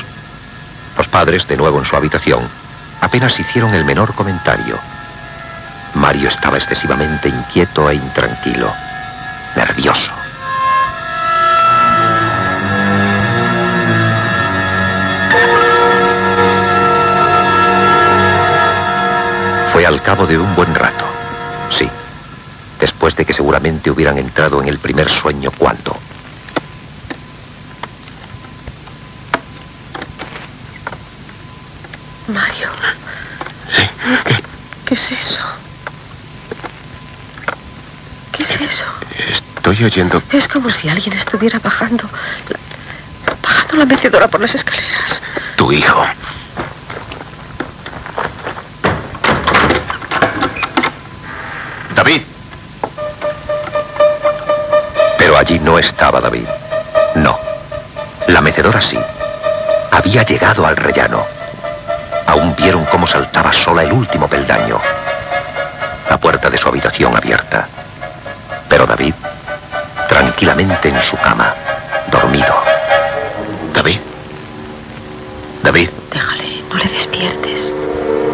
Los 0.96 1.08
padres, 1.08 1.46
de 1.46 1.56
nuevo 1.56 1.78
en 1.78 1.86
su 1.86 1.96
habitación, 1.96 2.40
apenas 3.00 3.38
hicieron 3.38 3.74
el 3.74 3.84
menor 3.84 4.14
comentario. 4.14 4.76
Mario 5.94 6.28
estaba 6.28 6.58
excesivamente 6.58 7.28
inquieto 7.28 7.88
e 7.90 7.94
intranquilo, 7.94 8.72
nervioso. 9.56 10.12
Fue 19.72 19.86
al 19.86 20.02
cabo 20.02 20.26
de 20.26 20.36
un 20.36 20.54
buen 20.54 20.74
rato, 20.74 21.04
sí, 21.70 21.88
después 22.80 23.14
de 23.16 23.24
que 23.24 23.32
seguramente 23.32 23.90
hubieran 23.90 24.18
entrado 24.18 24.60
en 24.60 24.68
el 24.68 24.78
primer 24.78 25.08
sueño 25.08 25.50
cuando... 25.56 25.96
Mario. 32.28 32.68
¿Qué 34.84 34.87
es 34.98 35.12
eso? 35.12 35.44
¿Qué 38.32 38.42
es 38.42 38.50
eso? 38.50 38.84
Estoy 39.56 39.84
oyendo... 39.84 40.22
Es 40.32 40.48
como 40.48 40.70
si 40.70 40.88
alguien 40.88 41.16
estuviera 41.16 41.58
bajando. 41.58 42.08
bajando 43.42 43.76
la 43.76 43.84
mecedora 43.84 44.28
por 44.28 44.40
las 44.40 44.54
escaleras. 44.54 45.20
Tu 45.56 45.72
hijo. 45.72 46.04
David. 51.94 52.22
Pero 55.18 55.36
allí 55.36 55.58
no 55.60 55.78
estaba 55.78 56.20
David. 56.20 56.46
No. 57.16 57.38
La 58.28 58.40
mecedora 58.40 58.80
sí. 58.80 58.98
Había 59.90 60.22
llegado 60.22 60.66
al 60.66 60.76
rellano. 60.76 61.37
Aún 62.38 62.54
vieron 62.54 62.84
cómo 62.84 63.04
saltaba 63.04 63.52
sola 63.52 63.82
el 63.82 63.90
último 63.92 64.28
peldaño. 64.28 64.78
La 66.08 66.18
puerta 66.18 66.48
de 66.48 66.56
su 66.56 66.68
habitación 66.68 67.16
abierta. 67.16 67.66
Pero 68.68 68.86
David, 68.86 69.12
tranquilamente 70.08 70.88
en 70.88 71.02
su 71.02 71.16
cama, 71.16 71.52
dormido. 72.12 72.54
David. 73.74 73.98
David. 75.64 75.90
Déjale, 76.12 76.62
no 76.70 76.76
le 76.76 76.84
despiertes. 76.84 77.72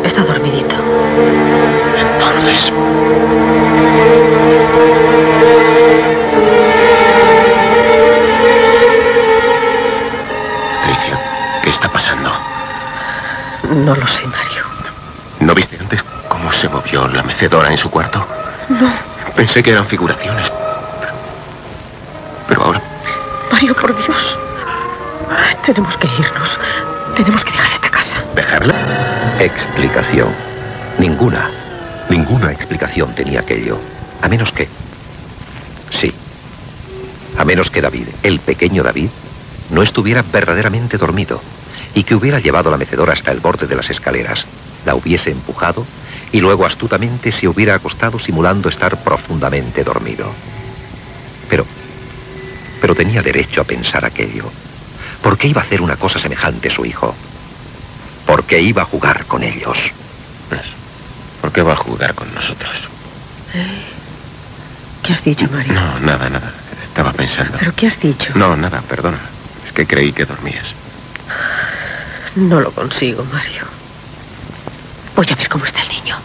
Está 0.05 0.21
dormidito. 0.23 0.75
Entonces. 1.99 2.73
No 13.75 13.97
lo 13.97 14.07
sé, 14.07 14.25
Mario. 14.29 14.65
¿No 15.41 15.53
viste 15.53 15.77
antes 15.81 16.01
cómo 16.29 16.53
se 16.53 16.69
movió 16.69 17.09
la 17.09 17.25
mecedora 17.25 17.73
en 17.73 17.77
su 17.77 17.91
cuarto? 17.91 18.25
No. 18.69 18.93
Pensé 19.35 19.65
que 19.65 19.73
eran 19.73 19.85
figuraciones. 19.87 20.49
Pero 22.47 22.63
ahora 22.63 22.81
Mario, 23.51 23.75
por 23.75 23.97
Dios. 23.97 24.39
Tenemos 25.67 25.97
que 25.97 26.07
irnos. 26.07 26.59
Tenemos 27.17 27.45
que 27.45 27.51
dejar 27.51 27.73
esta 27.73 27.91
casa. 27.91 28.23
¿Dejarla? 28.37 28.75
Explicación. 29.41 30.29
Ninguna. 30.99 31.51
Ninguna 32.09 32.53
explicación 32.53 33.13
tenía 33.15 33.41
aquello. 33.41 33.79
A 34.23 34.29
menos 34.29 34.53
que... 34.53 34.69
Sí. 36.01 36.15
A 37.39 37.45
menos 37.45 37.71
que 37.71 37.81
David, 37.81 38.07
el 38.23 38.39
pequeño 38.39 38.85
David, 38.85 39.11
no 39.71 39.83
estuviera 39.83 40.23
verdaderamente 40.31 40.97
dormido 40.97 41.41
y 41.95 42.05
que 42.05 42.15
hubiera 42.15 42.41
llevado 42.41 42.71
la 42.71 42.77
mecedora 42.77 43.13
hasta 43.13 43.31
el 43.31 43.41
borde 43.41 43.67
de 43.67 43.77
las 43.77 43.89
escaleras, 43.91 44.45
la 44.85 44.95
hubiese 44.95 45.31
empujado 45.31 45.87
y 46.33 46.41
luego 46.41 46.67
astutamente 46.67 47.31
se 47.31 47.47
hubiera 47.47 47.77
acostado 47.77 48.19
simulando 48.19 48.69
estar 48.69 49.03
profundamente 49.03 49.85
dormido. 49.85 50.27
Pero... 51.49 51.65
Pero 52.81 52.95
tenía 52.95 53.23
derecho 53.23 53.61
a 53.61 53.65
pensar 53.65 54.05
aquello. 54.05 54.45
¿Por 55.23 55.39
qué 55.39 55.49
iba 55.49 55.63
a 55.63 55.65
hacer 55.65 55.81
una 55.81 55.97
cosa 55.97 56.19
semejante 56.19 56.69
su 56.69 56.85
hijo? 56.85 57.15
Porque 58.27 58.61
iba 58.61 58.83
a 58.83 58.87
jugar 58.87 59.25
con 59.27 59.43
ellos. 59.43 59.79
¿Por 61.41 61.53
qué 61.53 61.63
va 61.63 61.75
a 61.75 61.77
jugar 61.77 62.15
con 62.15 62.33
nosotros? 62.35 62.73
¿Qué 65.03 65.13
has 65.13 65.25
dicho, 65.25 65.47
Mario? 65.51 65.73
No, 65.73 66.01
nada, 66.01 66.29
nada. 66.29 66.53
Estaba 66.89 67.13
pensando. 67.13 67.57
¿Pero 67.59 67.73
qué 67.75 67.87
has 67.87 68.01
dicho? 68.01 68.33
No, 68.35 68.57
nada, 68.57 68.83
perdona. 68.83 69.21
Es 69.67 69.73
que 69.73 69.87
creí 69.87 70.13
que 70.13 70.25
dormías. 70.25 70.75
No 72.37 72.61
lo 72.61 72.73
consigo, 72.73 73.25
Mario. 73.25 73.63
Voy 75.15 75.27
a 75.31 75.37
ver 75.37 75.49
cómo 75.49 75.65
está 75.67 75.83
el 75.83 75.89
niño. 75.91 76.17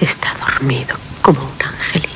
Está 0.00 0.36
dormido 0.38 0.94
como 1.20 1.42
un 1.42 1.62
angelito. 1.66 2.09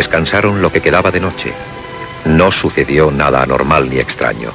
Descansaron 0.00 0.62
lo 0.62 0.72
que 0.72 0.80
quedaba 0.80 1.10
de 1.10 1.20
noche. 1.20 1.52
No 2.24 2.50
sucedió 2.50 3.10
nada 3.10 3.42
anormal 3.42 3.90
ni 3.90 3.98
extraño. 3.98 4.50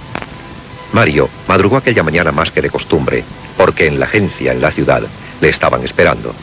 Mario 0.91 1.29
madrugó 1.47 1.77
aquella 1.77 2.01
mañana 2.01 2.31
más 2.31 2.49
que 2.49 2.63
de 2.63 2.71
costumbre, 2.71 3.23
porque 3.55 3.85
en 3.85 3.99
la 3.99 4.07
agencia 4.07 4.53
en 4.53 4.59
la 4.59 4.71
ciudad 4.71 5.03
le 5.41 5.49
estaban 5.49 5.85
esperando. 5.85 6.33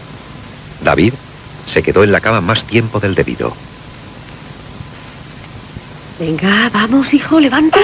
David 0.85 1.15
se 1.75 1.83
quedó 1.83 2.05
en 2.05 2.13
la 2.13 2.21
cama 2.21 2.41
más 2.41 2.63
tiempo 2.63 3.01
del 3.01 3.17
debido. 3.17 3.53
Venga, 6.21 6.71
vamos, 6.73 7.13
hijo, 7.13 7.41
levanta. 7.41 7.81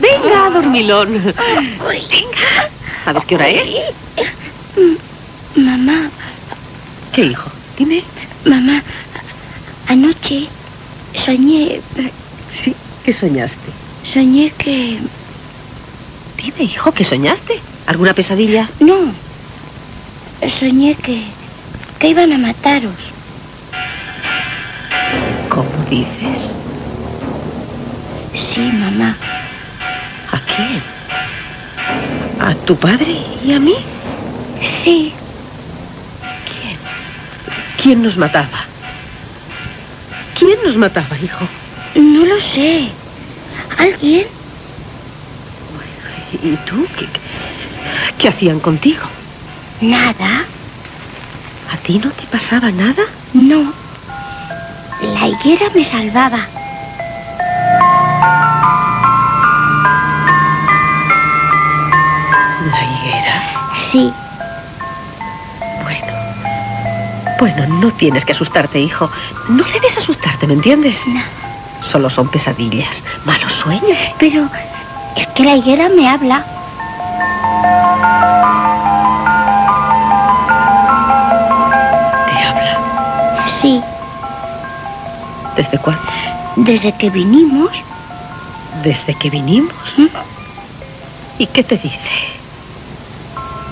Venga, 0.00 0.50
dormilón. 0.50 1.14
Venga. 1.14 2.68
¿Sabes 3.06 3.24
qué 3.24 3.34
hora 3.36 3.48
es? 3.48 3.94
Mamá, 5.56 6.10
¿Qué, 7.14 7.22
hijo? 7.24 7.50
Dime. 7.78 8.04
mamá, 8.44 8.82
anoche 9.86 10.50
soñé, 11.14 11.82
Sí, 12.48 12.76
¿qué 13.02 13.12
soñaste? 13.12 13.74
soñé 14.02 14.50
que... 14.56 15.00
Dime, 16.36 16.64
hijo, 16.64 16.92
¿qué 16.92 17.04
soñaste? 17.04 17.62
¿Alguna 17.86 18.14
pesadilla? 18.14 18.70
No, 18.80 19.14
soñé 20.58 20.96
que... 20.96 21.34
que 21.98 22.08
iban 22.08 22.32
a 22.32 22.38
mataros. 22.38 22.98
¿Cómo 25.50 25.84
dices? 25.90 26.40
Sí, 28.34 28.60
mamá. 28.60 29.18
¿A 30.32 30.40
quién? 30.40 30.82
¿A 32.40 32.54
tu 32.64 32.76
padre 32.78 33.12
y 33.42 33.52
a 33.52 33.60
mí? 33.60 33.74
Sí, 34.82 35.14
¿Quién? 36.44 36.78
¿Quién 37.76 38.02
nos 38.02 38.16
mataba? 38.16 38.71
¿Quién 40.42 40.58
nos 40.64 40.76
mataba, 40.76 41.16
hijo? 41.18 41.48
no 41.94 42.24
lo 42.26 42.40
sé. 42.40 42.90
¿Alguien? 43.78 44.26
¿Y 46.32 46.56
tú? 46.66 46.84
¿Qué, 46.98 47.08
qué 48.18 48.28
hacían 48.28 48.58
contigo? 48.58 49.04
Nada. 49.80 50.44
¿A 51.70 51.76
ti 51.78 52.00
no 52.00 52.10
te 52.10 52.26
pasaba 52.26 52.72
nada? 52.72 53.04
No. 53.32 53.72
La 55.00 55.28
higuera 55.28 55.66
me 55.76 55.84
salvaba. 55.84 56.48
¿La 62.66 62.84
higuera? 62.84 63.42
Sí, 63.92 64.12
Bueno, 67.42 67.66
no 67.66 67.90
tienes 67.96 68.24
que 68.24 68.34
asustarte, 68.34 68.78
hijo. 68.78 69.10
No 69.48 69.64
debes 69.64 69.98
asustarte, 69.98 70.46
¿me 70.46 70.54
entiendes? 70.54 70.96
No. 71.08 71.20
Solo 71.80 72.08
son 72.08 72.30
pesadillas, 72.30 73.02
malos 73.24 73.52
sueños. 73.54 73.98
pero 74.16 74.48
es 75.16 75.26
que 75.34 75.42
la 75.42 75.56
higuera 75.56 75.88
me 75.88 76.08
habla. 76.08 76.46
¿Te 82.28 82.42
habla? 82.44 82.78
Sí, 83.60 83.82
¿Desde 85.56 85.78
cuándo? 85.78 86.02
desde 86.54 86.96
que 86.96 87.10
vinimos. 87.10 87.70
¿Desde 88.84 89.16
que 89.18 89.30
vinimos? 89.30 89.74
¿Mm? 89.96 90.06
¿Y 91.38 91.46
qué 91.48 91.64
te 91.64 91.76
dice? 91.76 91.98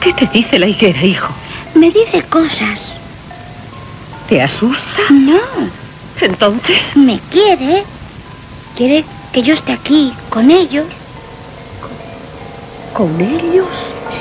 ¿Qué 0.01 0.13
te 0.15 0.27
dice 0.27 0.59
la 0.59 0.67
higuera, 0.67 1.03
hijo? 1.05 1.33
Me 1.77 1.93
dice 1.93 2.23
cosas. 2.29 2.90
¿Te 4.31 4.41
asusta? 4.41 5.11
No, 5.11 5.41
Entonces, 6.21 6.79
me 6.95 7.19
quiere. 7.31 7.85
Quiere 8.77 9.05
que 9.33 9.43
yo 9.43 9.55
esté 9.55 9.73
aquí 9.73 10.15
con 10.29 10.53
ellos. 10.53 10.87
¿con 12.93 13.21
ellos? 13.21 13.67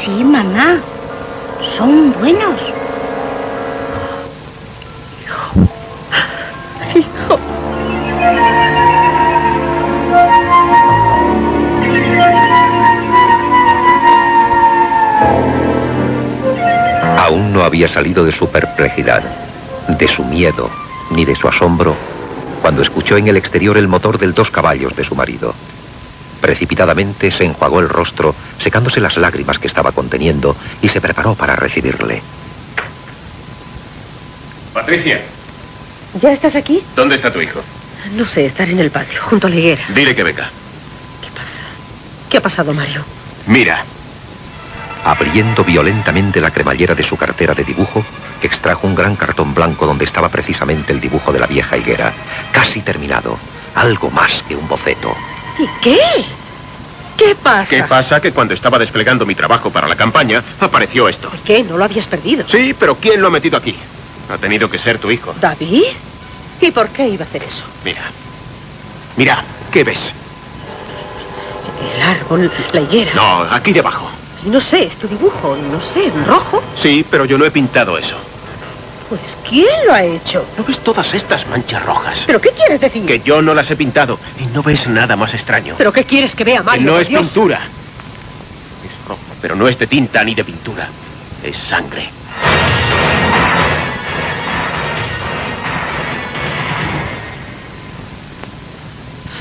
Sí, 0.03 0.23
mamá. 0.23 0.81
Son 1.77 2.11
buenos. 2.13 2.59
Hijo. 6.95 7.39
Aún 17.15 17.53
no 17.53 17.63
había 17.63 17.87
salido 17.87 18.25
de 18.25 18.31
su 18.31 18.49
perplejidad, 18.49 19.48
de 19.97 20.07
su 20.07 20.23
miedo, 20.23 20.69
ni 21.11 21.25
de 21.25 21.35
su 21.35 21.47
asombro, 21.47 21.95
cuando 22.61 22.81
escuchó 22.81 23.17
en 23.17 23.27
el 23.27 23.37
exterior 23.37 23.77
el 23.77 23.87
motor 23.87 24.17
del 24.17 24.33
dos 24.33 24.51
caballos 24.51 24.95
de 24.95 25.03
su 25.03 25.15
marido. 25.15 25.53
Precipitadamente 26.41 27.31
se 27.31 27.45
enjuagó 27.45 27.79
el 27.79 27.89
rostro, 27.89 28.35
secándose 28.59 28.99
las 29.01 29.17
lágrimas 29.17 29.59
que 29.59 29.67
estaba 29.67 29.91
conteniendo, 29.91 30.55
y 30.81 30.89
se 30.89 31.01
preparó 31.01 31.35
para 31.35 31.55
recibirle. 31.55 32.21
Patricia, 34.73 35.21
¿Ya 36.21 36.31
estás 36.33 36.55
aquí? 36.55 36.81
¿dónde 36.95 37.15
está 37.15 37.31
tu 37.31 37.41
hijo? 37.41 37.61
No 38.15 38.25
sé, 38.25 38.45
estar 38.45 38.69
en 38.69 38.79
el 38.79 38.89
patio, 38.91 39.21
junto 39.23 39.47
a 39.47 39.49
la 39.49 39.55
higuera. 39.55 39.83
Dile 39.93 40.15
que 40.15 40.23
venga. 40.23 40.49
¿Qué 41.21 41.27
pasa? 41.29 42.29
¿Qué 42.29 42.37
ha 42.37 42.41
pasado, 42.41 42.73
Mario? 42.73 43.03
Mira, 43.45 43.83
Abriendo 45.05 45.63
violentamente 45.63 46.41
la 46.41 46.51
cremallera 46.51 46.93
de 46.93 47.03
su 47.03 47.15
cartera 47.15 47.53
de 47.53 47.63
dibujo, 47.63 48.03
extrajo 48.47 48.87
un 48.87 48.95
gran 48.95 49.15
cartón 49.15 49.53
blanco 49.53 49.85
donde 49.85 50.05
estaba 50.05 50.29
precisamente 50.29 50.91
el 50.93 50.99
dibujo 50.99 51.31
de 51.31 51.39
la 51.39 51.47
vieja 51.47 51.77
higuera, 51.77 52.13
casi 52.51 52.81
terminado, 52.81 53.37
algo 53.75 54.09
más 54.09 54.43
que 54.47 54.55
un 54.55 54.67
boceto. 54.67 55.15
¿Y 55.57 55.67
qué? 55.81 55.99
¿Qué 57.17 57.35
pasa? 57.35 57.69
¿qué 57.69 57.83
pasa? 57.83 58.21
Que 58.21 58.31
cuando 58.31 58.53
estaba 58.53 58.79
desplegando 58.79 59.25
mi 59.25 59.35
trabajo 59.35 59.69
para 59.69 59.87
la 59.87 59.95
campaña, 59.95 60.41
apareció 60.61 61.09
esto. 61.09 61.29
¿Por 61.29 61.39
qué? 61.39 61.63
¿No 61.63 61.77
lo 61.77 61.83
habías 61.83 62.07
perdido? 62.07 62.45
Sí, 62.49 62.73
pero 62.79 62.95
¿quién 62.95 63.21
lo 63.21 63.27
ha 63.27 63.31
metido 63.31 63.57
aquí? 63.57 63.75
Ha 64.33 64.37
tenido 64.37 64.69
que 64.69 64.79
ser 64.79 64.99
tu 64.99 65.11
hijo. 65.11 65.35
¿David? 65.41 65.83
¿Y 66.61 66.71
por 66.71 66.87
qué 66.89 67.09
iba 67.09 67.25
a 67.25 67.27
hacer 67.27 67.43
eso? 67.43 67.63
Mira. 67.83 68.03
Mira, 69.17 69.43
¿qué 69.71 69.83
ves? 69.83 69.99
El 71.95 72.01
árbol, 72.01 72.51
la 72.71 72.81
higuera. 72.81 73.11
No, 73.13 73.41
aquí 73.51 73.73
debajo. 73.73 74.09
No 74.45 74.61
sé, 74.61 74.85
es 74.85 74.95
tu 74.97 75.07
dibujo, 75.07 75.55
no 75.57 75.79
sé, 75.93 76.07
en 76.07 76.25
rojo. 76.25 76.61
Sí, 76.81 77.05
pero 77.09 77.25
yo 77.25 77.37
no 77.37 77.45
he 77.45 77.51
pintado 77.51 77.97
eso. 77.97 78.15
Pues 79.09 79.21
¿quién 79.47 79.67
lo 79.87 79.93
ha 79.93 80.03
hecho? 80.03 80.45
¿No 80.57 80.63
ves 80.63 80.79
todas 80.79 81.13
estas 81.13 81.47
manchas 81.47 81.83
rojas? 81.83 82.19
¿Pero 82.27 82.39
qué 82.39 82.51
quieres 82.51 82.79
decir? 82.79 83.05
Que 83.05 83.19
yo 83.19 83.41
no 83.41 83.53
las 83.53 83.69
he 83.71 83.75
pintado. 83.75 84.19
Y 84.39 84.45
no 84.55 84.61
ves 84.63 84.87
nada 84.87 85.15
más 85.15 85.33
extraño. 85.33 85.75
¿Pero 85.77 85.91
qué 85.91 86.03
quieres 86.03 86.35
que 86.35 86.43
vea, 86.43 86.59
Que 86.59 86.63
Mario? 86.63 86.91
no 86.91 86.99
es 86.99 87.07
Dios? 87.07 87.21
pintura. 87.21 87.57
Es 87.57 89.07
rojo, 89.07 89.19
pero 89.41 89.55
no 89.55 89.67
es 89.67 89.77
de 89.79 89.87
tinta 89.87 90.23
ni 90.23 90.35
de 90.35 90.43
pintura. 90.43 90.87
Es 91.43 91.57
sangre. 91.57 92.09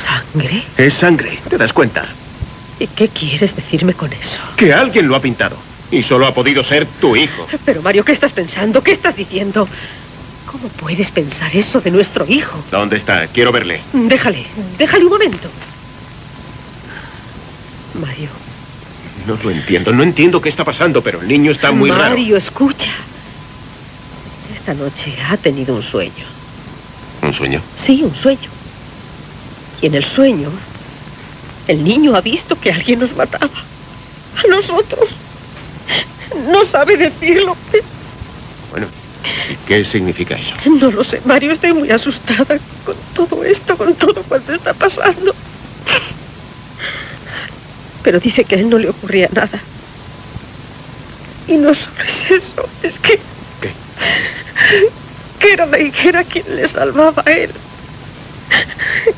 ¿Sangre? 0.04 0.62
Es 0.76 0.94
sangre, 0.94 1.38
¿te 1.48 1.56
das 1.58 1.72
cuenta? 1.72 2.04
¿Y 2.80 2.86
qué 2.86 3.08
quieres 3.08 3.54
decirme 3.56 3.94
con 3.94 4.12
eso? 4.12 4.38
Que 4.56 4.72
alguien 4.72 5.08
lo 5.08 5.16
ha 5.16 5.20
pintado. 5.20 5.56
Y 5.90 6.02
solo 6.02 6.26
ha 6.26 6.34
podido 6.34 6.62
ser 6.62 6.86
tu 7.00 7.16
hijo. 7.16 7.46
Pero 7.64 7.82
Mario, 7.82 8.04
¿qué 8.04 8.12
estás 8.12 8.32
pensando? 8.32 8.82
¿Qué 8.82 8.92
estás 8.92 9.16
diciendo? 9.16 9.66
¿Cómo 10.46 10.68
puedes 10.68 11.10
pensar 11.10 11.54
eso 11.54 11.80
de 11.80 11.90
nuestro 11.90 12.26
hijo? 12.26 12.62
¿Dónde 12.70 12.96
está? 12.98 13.26
Quiero 13.28 13.52
verle. 13.52 13.80
Déjale, 13.92 14.46
déjale 14.78 15.04
un 15.04 15.10
momento. 15.10 15.48
Mario, 17.94 18.28
No 19.26 19.36
lo 19.42 19.50
entiendo, 19.50 19.92
no 19.92 20.02
entiendo 20.02 20.40
qué 20.40 20.48
está 20.48 20.64
pasando, 20.64 21.02
pero 21.02 21.20
el 21.20 21.28
niño 21.28 21.50
está 21.52 21.70
muy 21.72 21.90
raro. 21.90 22.10
Mario, 22.10 22.36
escucha. 22.36 22.90
Esta 24.56 24.74
noche 24.74 25.14
ha 25.28 25.36
tenido 25.36 25.74
un 25.74 25.82
sueño. 25.82 26.24
¿Un 27.22 27.32
sueño? 27.32 27.60
Sí, 27.84 28.02
un 28.02 28.14
sueño. 28.14 28.48
Y 29.82 29.86
en 29.86 29.94
el 29.94 30.04
sueño, 30.04 30.50
el 31.68 31.84
niño 31.84 32.16
ha 32.16 32.20
visto 32.20 32.58
que 32.58 32.72
alguien 32.72 32.98
nos 33.00 33.14
mataba. 33.14 33.46
A 33.46 34.46
nosotros. 34.48 35.08
No 36.50 36.64
sabe 36.66 36.96
decirlo. 36.96 37.56
Bueno, 38.70 38.86
¿y 39.50 39.56
qué 39.66 39.84
significa 39.84 40.34
eso? 40.34 40.54
No 40.80 40.90
lo 40.90 41.04
sé, 41.04 41.20
Mario. 41.24 41.52
Estoy 41.52 41.72
muy 41.74 41.90
asustada 41.90 42.58
con 42.84 42.96
todo 43.14 43.44
esto, 43.44 43.76
con 43.76 43.94
todo 43.94 44.22
cuanto 44.22 44.52
está 44.52 44.72
pasando. 44.72 45.34
Pero 48.02 48.18
dice 48.18 48.44
que 48.44 48.54
a 48.54 48.58
él 48.58 48.70
no 48.70 48.78
le 48.78 48.88
ocurría 48.88 49.28
nada. 49.32 49.60
Y 51.46 51.52
no 51.52 51.74
solo 51.74 52.02
es 52.06 52.42
eso, 52.42 52.68
es 52.82 52.94
que... 53.00 53.18
¿Qué? 53.60 53.72
Que 55.38 55.52
era 55.52 55.66
la 55.66 55.78
higuera 55.78 56.24
quien 56.24 56.44
le 56.56 56.68
salvaba 56.68 57.22
a 57.24 57.30
él. 57.30 57.50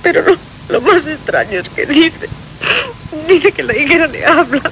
Pero 0.02 0.36
lo 0.68 0.80
más 0.80 1.06
extraño 1.06 1.60
es 1.60 1.68
que 1.68 1.86
dice... 1.86 2.28
Dice 3.26 3.52
que 3.52 3.62
la 3.62 3.76
higuera 3.76 4.06
le 4.06 4.24
habla. 4.24 4.62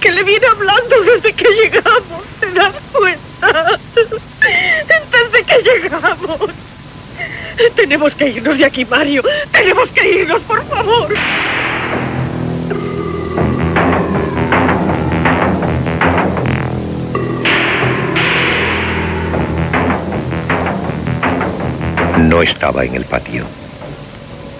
Que 0.00 0.10
le 0.10 0.22
viene 0.22 0.46
hablando 0.46 1.02
desde 1.02 1.32
que 1.32 1.48
llegamos. 1.48 2.24
¿Te 2.40 2.50
das 2.52 2.74
cuenta? 2.92 3.78
Desde 4.40 5.44
que 5.44 5.62
llegamos. 5.62 6.50
Tenemos 7.76 8.14
que 8.14 8.28
irnos 8.28 8.58
de 8.58 8.64
aquí, 8.64 8.84
Mario. 8.84 9.22
Tenemos 9.50 9.90
que 9.90 10.10
irnos, 10.10 10.40
por 10.42 10.64
favor. 10.66 11.14
No 22.18 22.42
estaba 22.42 22.84
en 22.84 22.94
el 22.94 23.04
patio. 23.04 23.44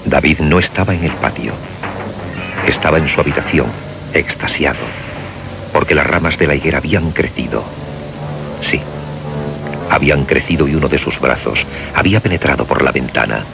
David 0.05 0.40
no 0.40 0.59
estaba 0.59 0.94
en 0.94 1.05
el 1.05 1.12
patio. 1.12 1.53
Estaba 2.66 2.98
en 2.98 3.08
su 3.08 3.20
habitación, 3.20 3.66
extasiado, 4.14 4.78
porque 5.72 5.94
las 5.94 6.06
ramas 6.06 6.38
de 6.38 6.46
la 6.46 6.54
higuera 6.54 6.78
habían 6.78 7.10
crecido. 7.10 7.64
Sí, 8.62 8.80
habían 9.90 10.24
crecido 10.24 10.66
y 10.68 10.74
uno 10.74 10.88
de 10.88 10.98
sus 10.98 11.18
brazos 11.20 11.64
había 11.94 12.20
penetrado 12.20 12.64
por 12.64 12.82
la 12.82 12.92
ventana. 12.92 13.44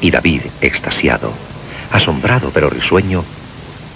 Y 0.00 0.10
David, 0.10 0.42
extasiado, 0.60 1.32
asombrado 1.92 2.50
pero 2.52 2.70
risueño, 2.70 3.24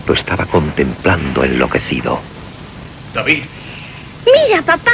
lo 0.07 0.15
estaba 0.15 0.47
contemplando 0.47 1.45
enloquecido. 1.45 2.19
David. 3.15 3.45
Mira, 4.27 4.63
papá. 4.63 4.91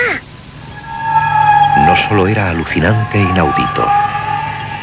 No 1.87 1.97
solo 2.09 2.29
era 2.29 2.51
alucinante 2.51 3.19
e 3.19 3.23
inaudito. 3.23 3.87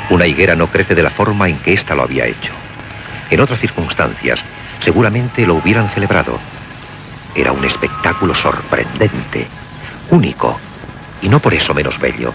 Una 0.10 0.26
higuera 0.26 0.56
no 0.56 0.68
crece 0.68 0.96
de 0.96 1.04
la 1.04 1.10
forma 1.10 1.50
en 1.50 1.58
que 1.60 1.74
ésta 1.74 1.94
lo 1.96 2.04
había 2.04 2.26
hecho. 2.26 2.54
En 3.30 3.40
otras 3.40 3.60
circunstancias, 3.60 4.40
seguramente 4.84 5.46
lo 5.46 5.56
hubieran 5.56 5.90
celebrado. 5.90 6.40
Era 7.36 7.52
un 7.52 7.64
espectáculo 7.66 8.34
sorprendente, 8.34 9.48
único, 10.10 10.60
y 11.22 11.30
no 11.30 11.40
por 11.40 11.54
eso 11.54 11.74
menos 11.74 12.00
bello. 12.00 12.34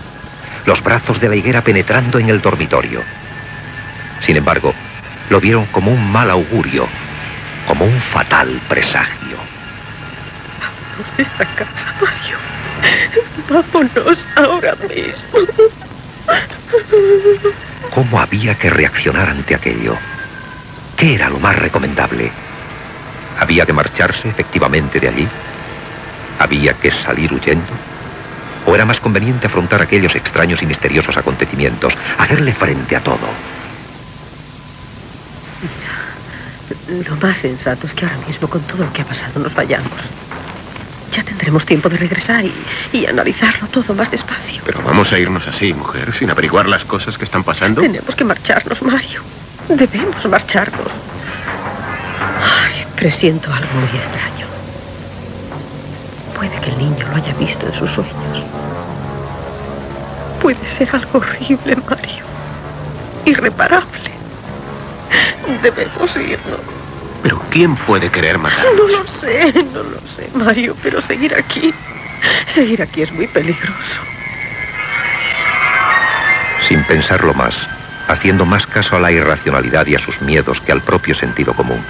Los 0.67 0.83
brazos 0.83 1.21
de 1.21 1.29
la 1.29 1.37
higuera 1.37 1.63
penetrando 1.63 2.19
en 2.19 2.29
el 2.29 2.41
dormitorio. 2.41 3.03
Sin 4.25 4.37
embargo, 4.37 4.75
lo 5.31 5.41
vieron 5.41 5.67
como 5.67 5.91
un 5.91 6.13
mal 6.13 6.31
augurio, 6.31 6.87
como 7.67 7.85
un 7.85 8.01
fatal 8.13 8.61
presagio. 8.69 9.39
de 11.17 11.23
esta 11.23 11.45
casa, 11.47 11.95
Mario. 12.01 12.37
Vámonos 13.49 14.19
ahora 14.37 14.75
mismo. 14.89 15.39
¿Cómo 17.91 18.21
había 18.21 18.55
que 18.55 18.71
reaccionar 18.71 19.29
ante 19.29 19.55
aquello? 19.55 19.97
¿Qué 21.03 21.17
era 21.17 21.29
lo 21.29 21.41
más 21.41 21.59
recomendable? 21.59 22.31
¿Había 23.41 23.67
que 23.67 23.73
marcharse 23.73 24.29
efectivamente 24.29 25.01
de 25.01 25.09
allí? 25.09 25.29
¿Había 26.39 26.75
que 26.75 26.93
salir 26.93 27.33
huyendo? 27.33 27.73
¿O 28.69 28.73
era 28.77 28.85
más 28.85 29.01
conveniente 29.01 29.49
afrontar 29.49 29.83
aquellos 29.83 30.15
extraños 30.15 30.63
y 30.63 30.67
misteriosos 30.67 31.17
acontecimientos, 31.17 31.95
hacerle 32.19 32.53
frente 32.53 32.95
a 32.95 33.01
todo? 33.01 33.19
Lo 37.09 37.17
más 37.17 37.37
sensato 37.39 37.89
es 37.89 37.95
que 37.95 38.07
ahora 38.07 38.19
mismo, 38.29 38.47
con 38.47 38.63
todo 38.63 38.85
lo 38.85 38.93
que 38.93 39.03
ha 39.03 39.05
pasado, 39.05 39.41
nos 39.41 39.53
vayamos. 39.57 39.91
Ya 41.17 41.25
tendremos 41.25 41.67
tiempo 41.67 41.89
de 41.89 41.97
regresar 41.97 42.45
y, 42.45 42.55
y 42.93 43.07
analizarlo 43.07 43.67
todo 43.67 43.93
más 43.93 44.09
despacio. 44.09 44.63
Pero 44.65 44.81
vamos 44.85 45.11
a 45.11 45.19
irnos 45.19 45.49
así, 45.49 45.75
mujer, 45.75 46.15
sin 46.17 46.31
averiguar 46.31 46.69
las 46.69 46.85
cosas 46.85 47.19
que 47.19 47.25
están 47.25 47.43
pasando. 47.43 47.81
Tenemos 47.81 48.15
que 48.15 48.23
marcharnos, 48.23 48.81
Mario. 48.83 49.42
Debemos 49.69 50.25
marcharnos. 50.27 50.93
Ay, 52.43 52.87
presiento 52.97 53.53
algo 53.53 53.75
muy 53.75 53.99
extraño. 53.99 54.47
Puede 56.37 56.61
que 56.61 56.71
el 56.71 56.79
niño 56.79 57.07
lo 57.09 57.17
haya 57.17 57.35
visto 57.35 57.67
en 57.67 57.75
sus 57.75 57.91
sueños. 57.91 58.45
Puede 60.41 60.59
ser 60.77 60.89
algo 60.95 61.19
horrible, 61.19 61.77
Mario. 61.89 62.25
Irreparable. 63.25 64.11
Debemos 65.63 66.17
irnos. 66.17 66.61
Pero 67.23 67.41
¿quién 67.51 67.77
puede 67.77 68.11
querer 68.11 68.39
matar? 68.39 68.65
No 68.77 68.89
lo 68.89 69.05
sé, 69.21 69.53
no 69.73 69.83
lo 69.85 70.01
sé, 70.17 70.29
Mario, 70.35 70.77
pero 70.83 71.01
seguir 71.03 71.35
aquí, 71.35 71.73
seguir 72.53 72.83
aquí 72.83 73.03
es 73.03 73.13
muy 73.13 73.29
peligroso. 73.29 74.01
Sin 76.67 76.83
pensarlo 76.85 77.33
más, 77.35 77.55
haciendo 78.13 78.45
más 78.45 78.67
caso 78.67 78.97
a 78.97 79.01
la 79.01 79.11
irracionalidad 79.11 79.87
y 79.87 79.95
a 79.95 79.99
sus 79.99 80.21
miedos 80.23 80.61
que 80.61 80.73
al 80.73 80.83
propio 80.83 81.15
sentido 81.15 81.55
común, 81.55 81.83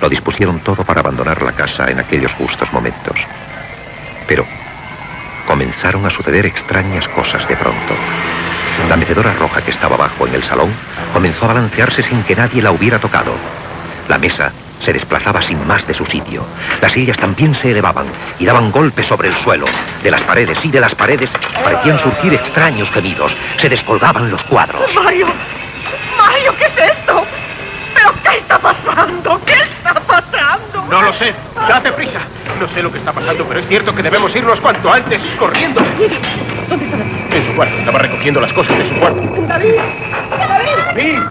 lo 0.00 0.08
dispusieron 0.08 0.60
todo 0.60 0.84
para 0.84 1.00
abandonar 1.00 1.42
la 1.42 1.52
casa 1.52 1.90
en 1.90 1.98
aquellos 1.98 2.32
justos 2.32 2.72
momentos. 2.72 3.16
Pero 4.26 4.44
comenzaron 5.46 6.06
a 6.06 6.10
suceder 6.10 6.46
extrañas 6.46 7.08
cosas 7.08 7.46
de 7.48 7.56
pronto. 7.56 7.94
La 8.88 8.96
mecedora 8.96 9.32
roja 9.34 9.62
que 9.62 9.70
estaba 9.70 9.96
abajo 9.96 10.26
en 10.26 10.34
el 10.34 10.42
salón 10.42 10.72
comenzó 11.12 11.44
a 11.44 11.48
balancearse 11.48 12.02
sin 12.02 12.22
que 12.22 12.36
nadie 12.36 12.62
la 12.62 12.70
hubiera 12.70 12.98
tocado. 12.98 13.32
La 14.08 14.18
mesa 14.18 14.52
se 14.84 14.92
desplazaba 14.92 15.42
sin 15.42 15.66
más 15.66 15.86
de 15.86 15.94
su 15.94 16.04
sitio. 16.06 16.42
Las 16.80 16.92
sillas 16.92 17.18
también 17.18 17.54
se 17.54 17.70
elevaban 17.70 18.06
y 18.38 18.44
daban 18.44 18.70
golpes 18.70 19.06
sobre 19.06 19.28
el 19.28 19.36
suelo. 19.36 19.66
De 20.02 20.10
las 20.10 20.22
paredes 20.22 20.64
y 20.64 20.70
de 20.70 20.80
las 20.80 20.94
paredes 20.94 21.30
parecían 21.62 21.98
surgir 21.98 22.34
extraños 22.34 22.90
gemidos. 22.90 23.32
Se 23.60 23.68
descolgaban 23.68 24.30
los 24.30 24.42
cuadros. 24.44 24.92
Mario, 24.94 25.28
Mario, 26.16 26.54
¿qué 26.56 26.64
es 26.64 26.92
esto? 26.96 27.24
¿Pero 27.94 28.12
qué 28.22 28.38
está 28.38 28.58
pasando? 28.58 29.40
¿Qué 29.44 29.52
está 29.52 29.94
pasando? 29.94 30.84
No 30.90 31.02
lo 31.02 31.12
sé. 31.12 31.34
Date 31.68 31.92
prisa. 31.92 32.20
No 32.58 32.68
sé 32.68 32.82
lo 32.82 32.92
que 32.92 32.98
está 32.98 33.12
pasando, 33.12 33.44
pero 33.44 33.60
es 33.60 33.66
cierto 33.68 33.94
que 33.94 34.02
debemos 34.02 34.34
irnos 34.34 34.60
cuanto 34.60 34.92
antes, 34.92 35.20
corriendo. 35.38 35.80
¿Dónde 36.68 36.84
está 36.84 36.96
David? 36.96 37.14
En 37.32 37.46
su 37.46 37.54
cuarto. 37.54 37.76
Estaba 37.78 37.98
recogiendo 37.98 38.40
las 38.40 38.52
cosas 38.52 38.76
de 38.76 38.88
su 38.88 38.94
cuarto. 38.96 39.20
David, 39.20 39.46
David. 39.48 39.74
¡David! 40.86 41.22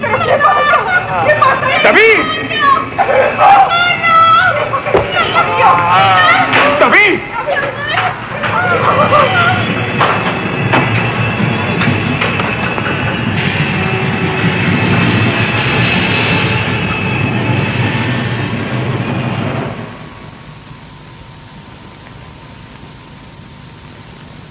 ¿Pero 0.00 0.18
qué 0.18 0.32
pasa? 0.42 1.71
¡David! 1.82 2.18
¡David! 6.78 7.18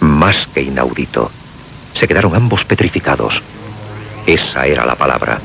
Más 0.02 0.48
que 0.54 0.62
inaudito, 0.62 1.32
se 1.94 2.08
quedaron 2.08 2.36
ambos 2.36 2.66
petrificados. 2.66 3.42
Esa 4.28 4.66
era 4.66 4.86
la 4.86 4.96
palabra. 4.96 5.40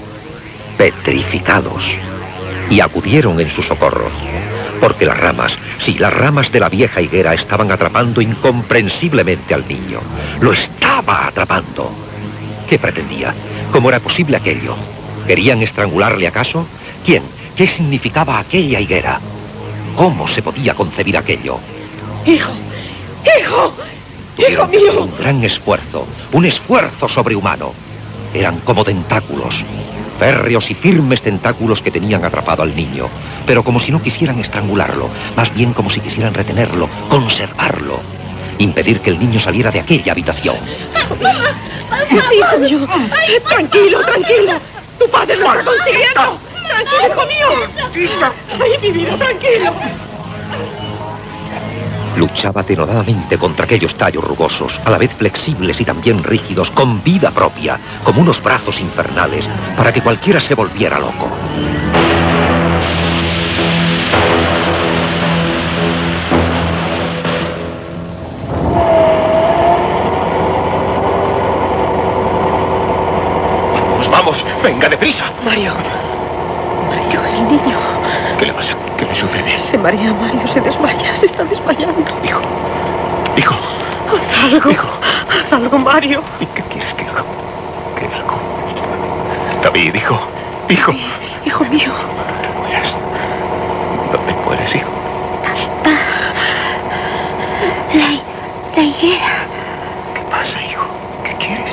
Petrificados. 0.76 1.84
Y 2.70 2.80
acudieron 2.80 3.40
en 3.40 3.50
su 3.50 3.62
socorro. 3.62 4.10
Porque 4.80 5.06
las 5.06 5.18
ramas, 5.18 5.56
sí, 5.84 5.94
las 5.98 6.12
ramas 6.12 6.52
de 6.52 6.60
la 6.60 6.68
vieja 6.68 7.00
higuera 7.00 7.34
estaban 7.34 7.70
atrapando 7.72 8.20
incomprensiblemente 8.20 9.54
al 9.54 9.66
niño. 9.66 10.00
Lo 10.40 10.52
estaba 10.52 11.26
atrapando. 11.26 11.90
¿Qué 12.68 12.78
pretendía? 12.78 13.32
¿Cómo 13.72 13.88
era 13.88 14.00
posible 14.00 14.36
aquello? 14.36 14.76
¿Querían 15.26 15.62
estrangularle 15.62 16.26
acaso? 16.26 16.66
¿Quién? 17.04 17.22
¿Qué 17.56 17.66
significaba 17.66 18.38
aquella 18.38 18.80
higuera? 18.80 19.18
¿Cómo 19.96 20.28
se 20.28 20.42
podía 20.42 20.74
concebir 20.74 21.16
aquello? 21.16 21.58
Hijo, 22.26 22.52
hijo, 23.40 23.72
hijo 24.36 24.66
mío. 24.66 25.04
un 25.04 25.16
gran 25.16 25.42
esfuerzo, 25.42 26.06
un 26.32 26.44
esfuerzo 26.44 27.08
sobrehumano. 27.08 27.72
Eran 28.34 28.60
como 28.60 28.84
tentáculos, 28.84 29.54
férreos 30.18 30.70
y 30.70 30.74
firmes 30.74 31.22
tentáculos 31.22 31.80
que 31.82 31.90
tenían 31.90 32.24
atrapado 32.24 32.62
al 32.62 32.74
niño, 32.74 33.08
pero 33.46 33.62
como 33.62 33.80
si 33.80 33.92
no 33.92 34.02
quisieran 34.02 34.38
estrangularlo, 34.40 35.08
más 35.36 35.52
bien 35.54 35.72
como 35.72 35.90
si 35.90 36.00
quisieran 36.00 36.34
retenerlo, 36.34 36.88
conservarlo, 37.08 38.00
impedir 38.58 39.00
que 39.00 39.10
el 39.10 39.18
niño 39.18 39.40
saliera 39.40 39.70
de 39.70 39.80
aquella 39.80 40.12
habitación. 40.12 40.56
Mío, 42.10 42.76
tranquilo, 43.48 44.00
tranquilo. 44.00 44.52
Tu 44.98 45.08
padre 45.10 45.36
lo 45.36 45.46
está 45.46 45.64
consiguiendo. 45.64 46.38
Tranquilo, 46.66 47.06
hijo 47.06 47.26
mío. 47.26 47.48
Ay, 48.60 48.78
mi 48.80 48.90
vida, 48.90 49.16
tranquilo. 49.16 49.74
Luchaba 52.16 52.62
denodadamente 52.62 53.36
contra 53.36 53.66
aquellos 53.66 53.94
tallos 53.94 54.24
rugosos, 54.24 54.80
a 54.84 54.90
la 54.90 54.96
vez 54.96 55.12
flexibles 55.12 55.78
y 55.80 55.84
también 55.84 56.24
rígidos, 56.24 56.70
con 56.70 57.02
vida 57.02 57.30
propia, 57.30 57.78
como 58.02 58.22
unos 58.22 58.42
brazos 58.42 58.80
infernales, 58.80 59.44
para 59.76 59.92
que 59.92 60.00
cualquiera 60.00 60.40
se 60.40 60.54
volviera 60.54 60.98
loco. 60.98 61.28
Vamos, 73.74 74.10
vamos, 74.10 74.44
venga 74.62 74.88
deprisa. 74.88 75.24
Mario. 75.44 75.74
Mario, 76.88 77.20
el 77.26 77.46
niño. 77.46 77.78
¿Qué 78.38 78.46
le 78.46 78.54
pasa? 78.54 78.74
¿Qué 78.96 79.04
le 79.04 79.14
sucede? 79.14 79.58
Se 79.70 79.76
marea, 79.78 80.12
Mario, 80.14 80.40
se 80.52 80.60
desmaya, 80.60 81.14
se 81.16 81.26
está 81.26 81.44
desmayando. 81.44 82.00
Hijo. 82.24 82.40
Hijo. 83.36 83.54
Haz 84.08 84.44
algo. 84.52 84.70
Hijo. 84.70 84.88
Haz 85.00 85.52
algo, 85.52 85.78
Mario. 85.78 86.22
¿Y 86.40 86.46
qué 86.46 86.62
quieres 86.62 86.92
que 86.94 87.02
haga? 87.04 87.24
¿Qué 87.98 88.06
hago? 88.06 88.38
David, 89.62 89.94
hijo. 89.94 90.18
Hijo. 90.68 90.92
Hijo 91.44 91.64
mío. 91.66 91.92
Mueras. 92.58 92.88
¿Dónde 94.12 94.32
mueres, 94.44 94.74
hijo? 94.74 94.90
La, 97.94 98.10
la 98.76 98.82
higuera. 98.82 99.46
¿Qué 100.14 100.20
pasa, 100.30 100.62
hijo? 100.64 100.86
¿Qué 101.22 101.34
quieres? 101.36 101.70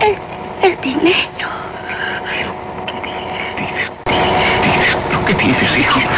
El, 0.00 0.16
el 0.62 0.80
dinero. 0.80 1.37
Thank 5.80 6.10
you. 6.10 6.17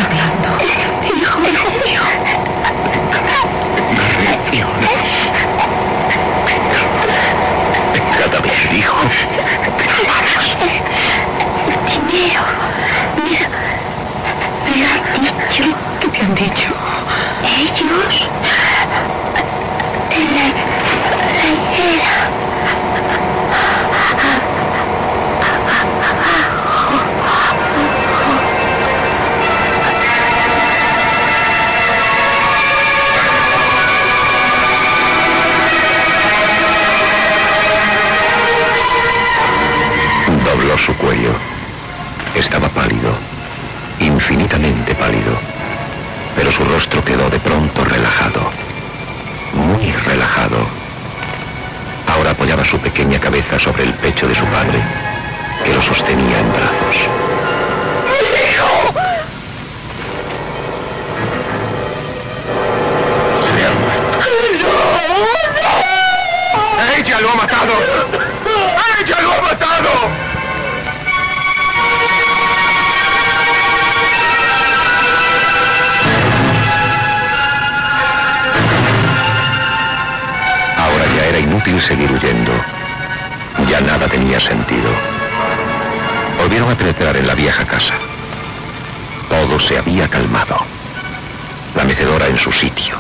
En 92.31 92.39
su 92.39 92.53
sitio. 92.53 92.95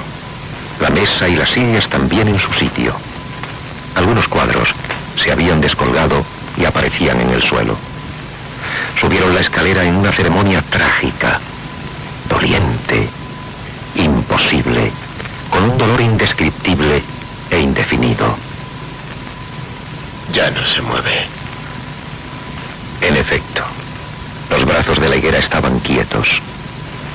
La 0.80 0.90
mesa 0.90 1.28
y 1.28 1.36
las 1.36 1.50
sillas 1.50 1.88
también 1.88 2.28
en 2.28 2.38
su 2.38 2.52
sitio. 2.52 2.94
Algunos 3.94 4.28
cuadros 4.28 4.70
se 5.16 5.30
habían 5.30 5.60
descolgado 5.60 6.24
y 6.56 6.64
aparecían 6.64 7.20
en 7.20 7.30
el 7.30 7.42
suelo. 7.42 7.76
Subieron 8.98 9.34
la 9.34 9.40
escalera 9.40 9.84
en 9.84 9.94
una 9.94 10.12
ceremonia 10.12 10.62
trágica, 10.62 11.38
doliente, 12.28 13.08
imposible, 13.94 14.90
con 15.48 15.70
un 15.70 15.78
dolor 15.78 16.00
indescriptible 16.00 17.02
e 17.50 17.60
indefinido. 17.60 18.36
Ya 20.34 20.50
no 20.50 20.64
se 20.64 20.82
mueve. 20.82 21.26
En 23.00 23.16
efecto, 23.16 23.62
los 24.50 24.64
brazos 24.64 24.98
de 25.00 25.08
la 25.08 25.16
higuera 25.16 25.38
estaban 25.38 25.78
quietos, 25.80 26.40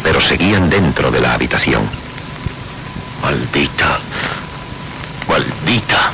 pero 0.04 0.22
seguían 0.22 0.70
dentro 0.70 1.12
de 1.12 1.22
la 1.22 1.34
habitación. 1.34 2.05
Maldita. 3.26 4.00
Maldita. 5.28 6.12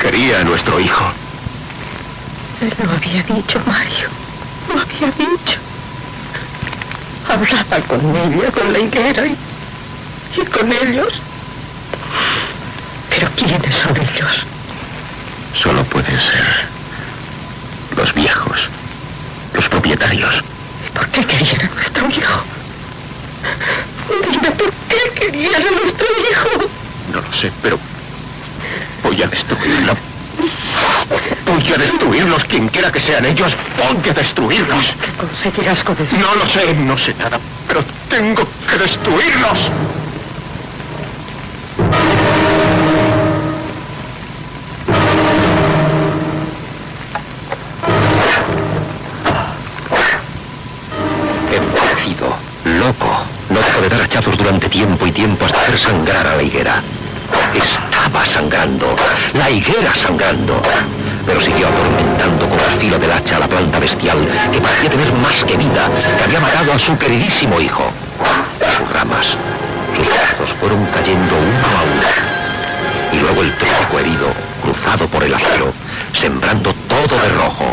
Quería 0.00 0.40
a 0.40 0.44
nuestro 0.44 0.80
hijo. 0.80 1.04
Él 2.62 2.72
lo 2.82 2.92
había 2.92 3.22
dicho, 3.24 3.60
Mario. 3.66 4.08
Lo 4.68 4.80
había 4.80 5.12
dicho. 5.18 5.58
Hablaba 7.28 7.86
con 7.86 8.00
ella, 8.16 8.50
con 8.50 8.72
la 8.72 8.78
higuera 8.78 9.26
y, 9.26 9.36
y 10.34 10.44
con 10.46 10.72
ellos. 10.72 11.12
Pero 13.10 13.28
¿quiénes 13.36 13.74
son 13.74 13.94
ellos? 13.94 14.46
Solo 15.62 15.84
pueden 15.84 16.18
ser 16.18 16.64
los 17.98 18.14
viejos, 18.14 18.56
los 19.52 19.68
propietarios. 19.68 20.42
¿Por 20.94 21.06
qué 21.08 21.22
querían 21.22 21.60
a 21.60 21.74
nuestro 21.74 22.08
hijo? 22.08 22.42
Dime, 24.30 24.50
¿por 24.52 24.72
qué 24.88 24.96
querían 25.14 25.54
a 25.54 25.70
nuestro 25.70 26.06
hijo? 26.30 26.70
No 27.12 27.20
lo 27.20 27.32
sé, 27.32 27.52
pero 27.60 27.78
voy 29.02 29.22
a 29.22 29.26
destruirlo. 29.26 29.94
Voy 31.46 31.72
a 31.72 31.78
destruirlos, 31.78 32.44
quien 32.44 32.68
quiera 32.68 32.90
que 32.92 33.00
sean 33.00 33.24
ellos. 33.24 33.54
Voy 33.76 34.08
a 34.08 34.12
destruirlos. 34.12 34.94
¿Qué 35.00 35.12
conseguirás 35.12 35.82
con 35.82 35.96
eso? 36.00 36.16
No 36.16 36.34
lo 36.36 36.46
sé, 36.46 36.74
no 36.74 36.96
sé 36.96 37.14
nada, 37.14 37.40
pero 37.66 37.84
tengo 38.08 38.48
que 38.70 38.78
destruirlos. 38.78 39.70
Durante 54.26 54.68
tiempo 54.68 55.06
y 55.06 55.12
tiempo 55.12 55.44
hasta 55.44 55.60
hacer 55.60 55.78
sangrar 55.78 56.26
a 56.26 56.36
la 56.36 56.42
higuera. 56.42 56.82
Estaba 57.54 58.26
sangrando, 58.26 58.96
la 59.34 59.48
higuera 59.48 59.94
sangrando, 59.94 60.60
pero 61.24 61.40
siguió 61.40 61.68
atormentando 61.68 62.48
con 62.48 62.58
el 62.58 62.80
filo 62.80 62.98
del 62.98 63.12
hacha 63.12 63.36
a 63.36 63.40
la 63.40 63.46
planta 63.46 63.78
bestial 63.78 64.18
que 64.52 64.60
parecía 64.60 64.90
tener 64.90 65.12
más 65.12 65.44
que 65.44 65.56
vida, 65.56 65.88
que 66.16 66.24
había 66.24 66.40
matado 66.40 66.72
a 66.72 66.78
su 66.78 66.98
queridísimo 66.98 67.60
hijo. 67.60 67.84
Sus 68.76 68.92
ramas, 68.92 69.36
sus 69.94 70.06
brazos 70.06 70.56
fueron 70.58 70.84
cayendo 70.86 71.36
uno 71.36 71.78
a 71.78 71.82
uno. 71.82 73.12
Y 73.12 73.20
luego 73.20 73.42
el 73.42 73.54
tronco 73.54 74.00
herido, 74.00 74.28
cruzado 74.62 75.06
por 75.06 75.22
el 75.22 75.34
acero, 75.34 75.72
sembrando 76.12 76.74
todo 76.88 77.20
de 77.22 77.28
rojo 77.40 77.72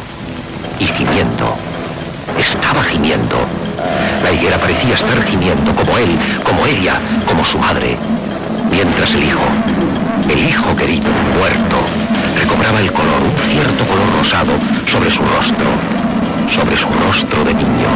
y 0.77 0.85
gimiendo. 0.85 1.57
Estaba 2.37 2.83
gimiendo. 2.83 3.64
La 4.23 4.31
higuera 4.31 4.57
parecía 4.57 4.95
estar 4.95 5.23
gimiendo 5.23 5.75
como 5.75 5.97
él, 5.97 6.17
como 6.43 6.65
ella, 6.65 6.95
como 7.27 7.43
su 7.43 7.57
madre. 7.59 7.97
Mientras 8.71 9.11
el 9.13 9.23
hijo, 9.23 9.45
el 10.29 10.39
hijo 10.49 10.75
querido, 10.75 11.09
muerto, 11.38 11.77
recobraba 12.39 12.79
el 12.79 12.91
color, 12.91 13.21
un 13.21 13.51
cierto 13.51 13.86
color 13.86 14.17
rosado, 14.17 14.53
sobre 14.88 15.11
su 15.11 15.21
rostro, 15.21 15.67
sobre 16.49 16.75
su 16.75 16.88
rostro 17.05 17.43
de 17.43 17.53
niño. 17.53 17.89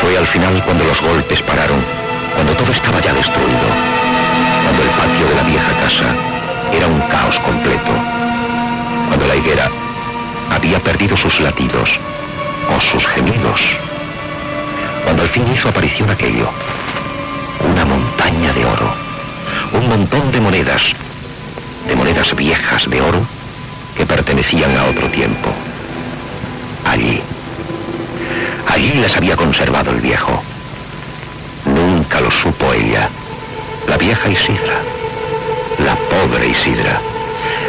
Fue 0.00 0.18
al 0.18 0.26
final 0.26 0.62
cuando 0.64 0.84
los 0.84 1.00
golpes 1.00 1.40
pararon 1.42 1.80
cuando 2.34 2.52
todo 2.54 2.72
estaba 2.72 3.00
ya 3.00 3.12
destruido, 3.12 3.68
cuando 4.72 4.84
el 4.84 4.96
patio 4.96 5.28
de 5.28 5.34
la 5.34 5.42
vieja 5.42 5.72
casa 5.80 6.04
era 6.72 6.86
un 6.86 6.98
caos 7.00 7.38
completo, 7.40 7.92
cuando 9.08 9.26
la 9.26 9.36
higuera 9.36 9.70
había 10.50 10.78
perdido 10.78 11.14
sus 11.14 11.40
latidos 11.40 11.98
o 12.74 12.80
sus 12.80 13.06
gemidos, 13.06 13.76
cuando 15.04 15.22
al 15.22 15.28
fin 15.28 15.44
hizo 15.52 15.68
aparición 15.68 16.08
aquello, 16.08 16.48
una 17.70 17.84
montaña 17.84 18.52
de 18.54 18.64
oro, 18.64 18.94
un 19.74 19.88
montón 19.88 20.30
de 20.32 20.40
monedas, 20.40 20.94
de 21.86 21.94
monedas 21.94 22.34
viejas 22.34 22.88
de 22.88 23.00
oro 23.02 23.20
que 23.94 24.06
pertenecían 24.06 24.74
a 24.78 24.86
otro 24.86 25.06
tiempo. 25.08 25.50
Allí, 26.86 27.20
allí 28.68 28.94
las 29.02 29.16
había 29.16 29.36
conservado 29.36 29.90
el 29.90 30.00
viejo. 30.00 30.42
Nunca 31.66 32.20
lo 32.20 32.30
supo 32.30 32.72
ella, 32.72 33.08
la 33.92 33.98
vieja 33.98 34.30
Isidra, 34.30 34.78
la 35.84 35.94
pobre 36.08 36.46
Isidra, 36.48 36.98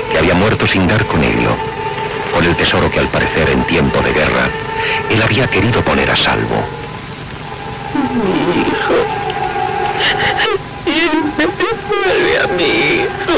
que 0.10 0.20
había 0.20 0.34
muerto 0.34 0.66
sin 0.66 0.88
dar 0.88 1.06
con 1.06 1.22
ello, 1.22 1.50
con 2.34 2.46
el 2.46 2.56
tesoro 2.56 2.90
que 2.90 3.00
al 3.00 3.10
parecer 3.10 3.50
en 3.50 3.62
tiempo 3.66 4.00
de 4.00 4.14
guerra 4.14 4.48
él 5.10 5.22
había 5.22 5.48
querido 5.48 5.82
poner 5.82 6.10
a 6.10 6.16
salvo. 6.16 6.64
Mi 8.14 8.62
hijo. 8.62 8.96
Vuelve 11.90 12.40
a 12.40 12.48
mi 12.56 12.70
hijo. 13.04 13.36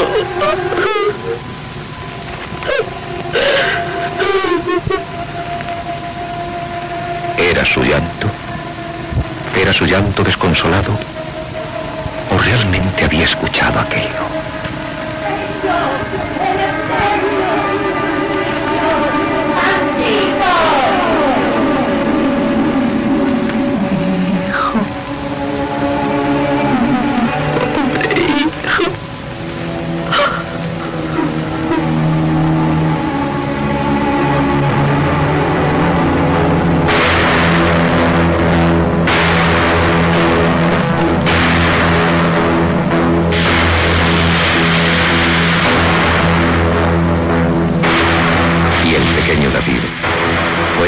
¿Era 7.36 7.64
su 7.64 7.82
llanto? 7.82 8.28
¿Era 9.60 9.72
su 9.72 9.86
llanto 9.86 10.22
desconsolado? 10.22 11.15
¿O 12.46 12.48
realmente 12.48 13.04
había 13.04 13.24
escuchado 13.24 13.80
aquello? 13.80 14.24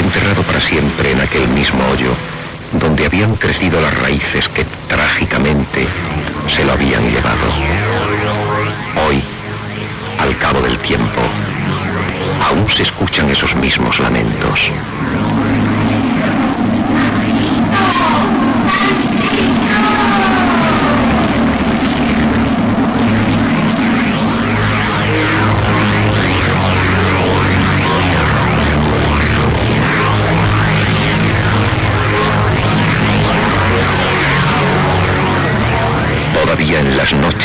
Enterrado 0.09 0.41
para 0.41 0.59
siempre 0.59 1.11
en 1.11 1.21
aquel 1.21 1.47
mismo 1.49 1.79
hoyo 1.91 2.09
donde 2.81 3.05
habían 3.05 3.35
crecido 3.35 3.79
las 3.79 3.95
raíces 3.99 4.49
que 4.49 4.65
trágicamente 4.87 5.85
se 6.47 6.65
lo 6.65 6.71
habían 6.71 7.03
llevado. 7.11 7.45
Hoy, 9.07 9.21
al 10.17 10.35
cabo 10.37 10.61
del 10.61 10.79
tiempo, 10.79 11.21
aún 12.49 12.67
se 12.69 12.81
escuchan 12.81 13.29
esos 13.29 13.55
mismos 13.55 13.99
lamentos. 13.99 14.71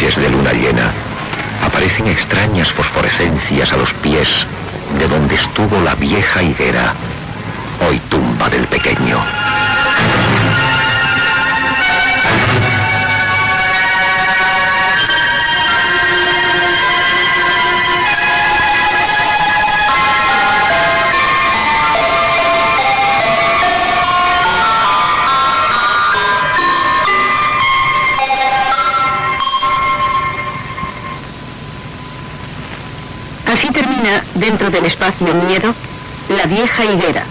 Noches 0.05 0.22
de 0.22 0.28
luna 0.28 0.52
llena 0.52 0.92
aparecen 1.64 2.07
extrañas 2.09 2.70
fosforescencias 2.72 3.72
a 3.72 3.78
los 3.78 3.90
pies 3.94 4.46
de 4.98 5.09
donde 5.09 5.34
estuvo 5.34 5.80
la 5.80 5.94
vieja 5.94 6.42
higuera, 6.42 6.92
hoy 7.88 7.98
tumba 8.11 8.50
del 8.50 8.66
pequeño. 8.66 9.18
Dentro 34.34 34.70
del 34.70 34.84
espacio 34.84 35.26
Miedo, 35.34 35.74
La 36.36 36.44
vieja 36.44 36.84
higuera. 36.84 37.24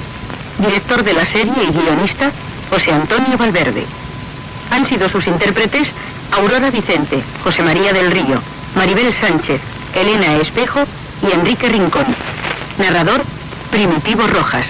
Director 0.58 1.04
de 1.04 1.14
la 1.14 1.24
serie 1.24 1.54
y 1.70 1.72
guionista, 1.72 2.32
José 2.72 2.92
Antonio 2.92 3.38
Valverde. 3.38 3.86
Han 4.72 4.84
sido 4.88 5.08
sus 5.08 5.28
intérpretes 5.28 5.90
Aurora 6.32 6.72
Vicente, 6.72 7.22
José 7.44 7.62
María 7.62 7.94
del 7.94 8.12
Río, 8.12 8.42
Maribel 8.76 9.14
Sánchez, 9.14 9.62
Elena 9.94 10.38
Espejo 10.38 10.82
y 11.22 11.36
Enrique 11.36 11.70
Rincón. 11.70 12.08
Narrador, 12.80 13.22
Primitivo 13.70 14.26
Rojas. 14.26 14.66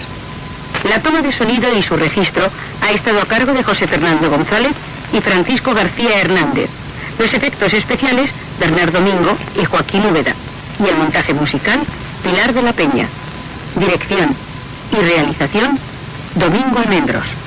La 0.89 1.01
toma 1.01 1.21
de 1.21 1.31
sonido 1.31 1.73
y 1.73 1.81
su 1.81 1.95
registro 1.95 2.43
ha 2.81 2.91
estado 2.91 3.21
a 3.21 3.25
cargo 3.25 3.53
de 3.53 3.63
José 3.63 3.87
Fernando 3.87 4.29
González 4.29 4.73
y 5.13 5.21
Francisco 5.21 5.73
García 5.73 6.19
Hernández. 6.19 6.69
Los 7.17 7.33
efectos 7.33 7.71
especiales, 7.71 8.31
Bernardo 8.59 8.99
Domingo 8.99 9.37
y 9.55 9.63
Joaquín 9.63 10.05
Úbeda. 10.05 10.35
Y 10.83 10.89
el 10.89 10.97
montaje 10.97 11.33
musical, 11.33 11.79
Pilar 12.23 12.53
de 12.53 12.61
la 12.61 12.73
Peña. 12.73 13.07
Dirección 13.75 14.35
y 14.91 14.95
realización, 14.95 15.79
Domingo 16.35 16.79
Almendros. 16.79 17.42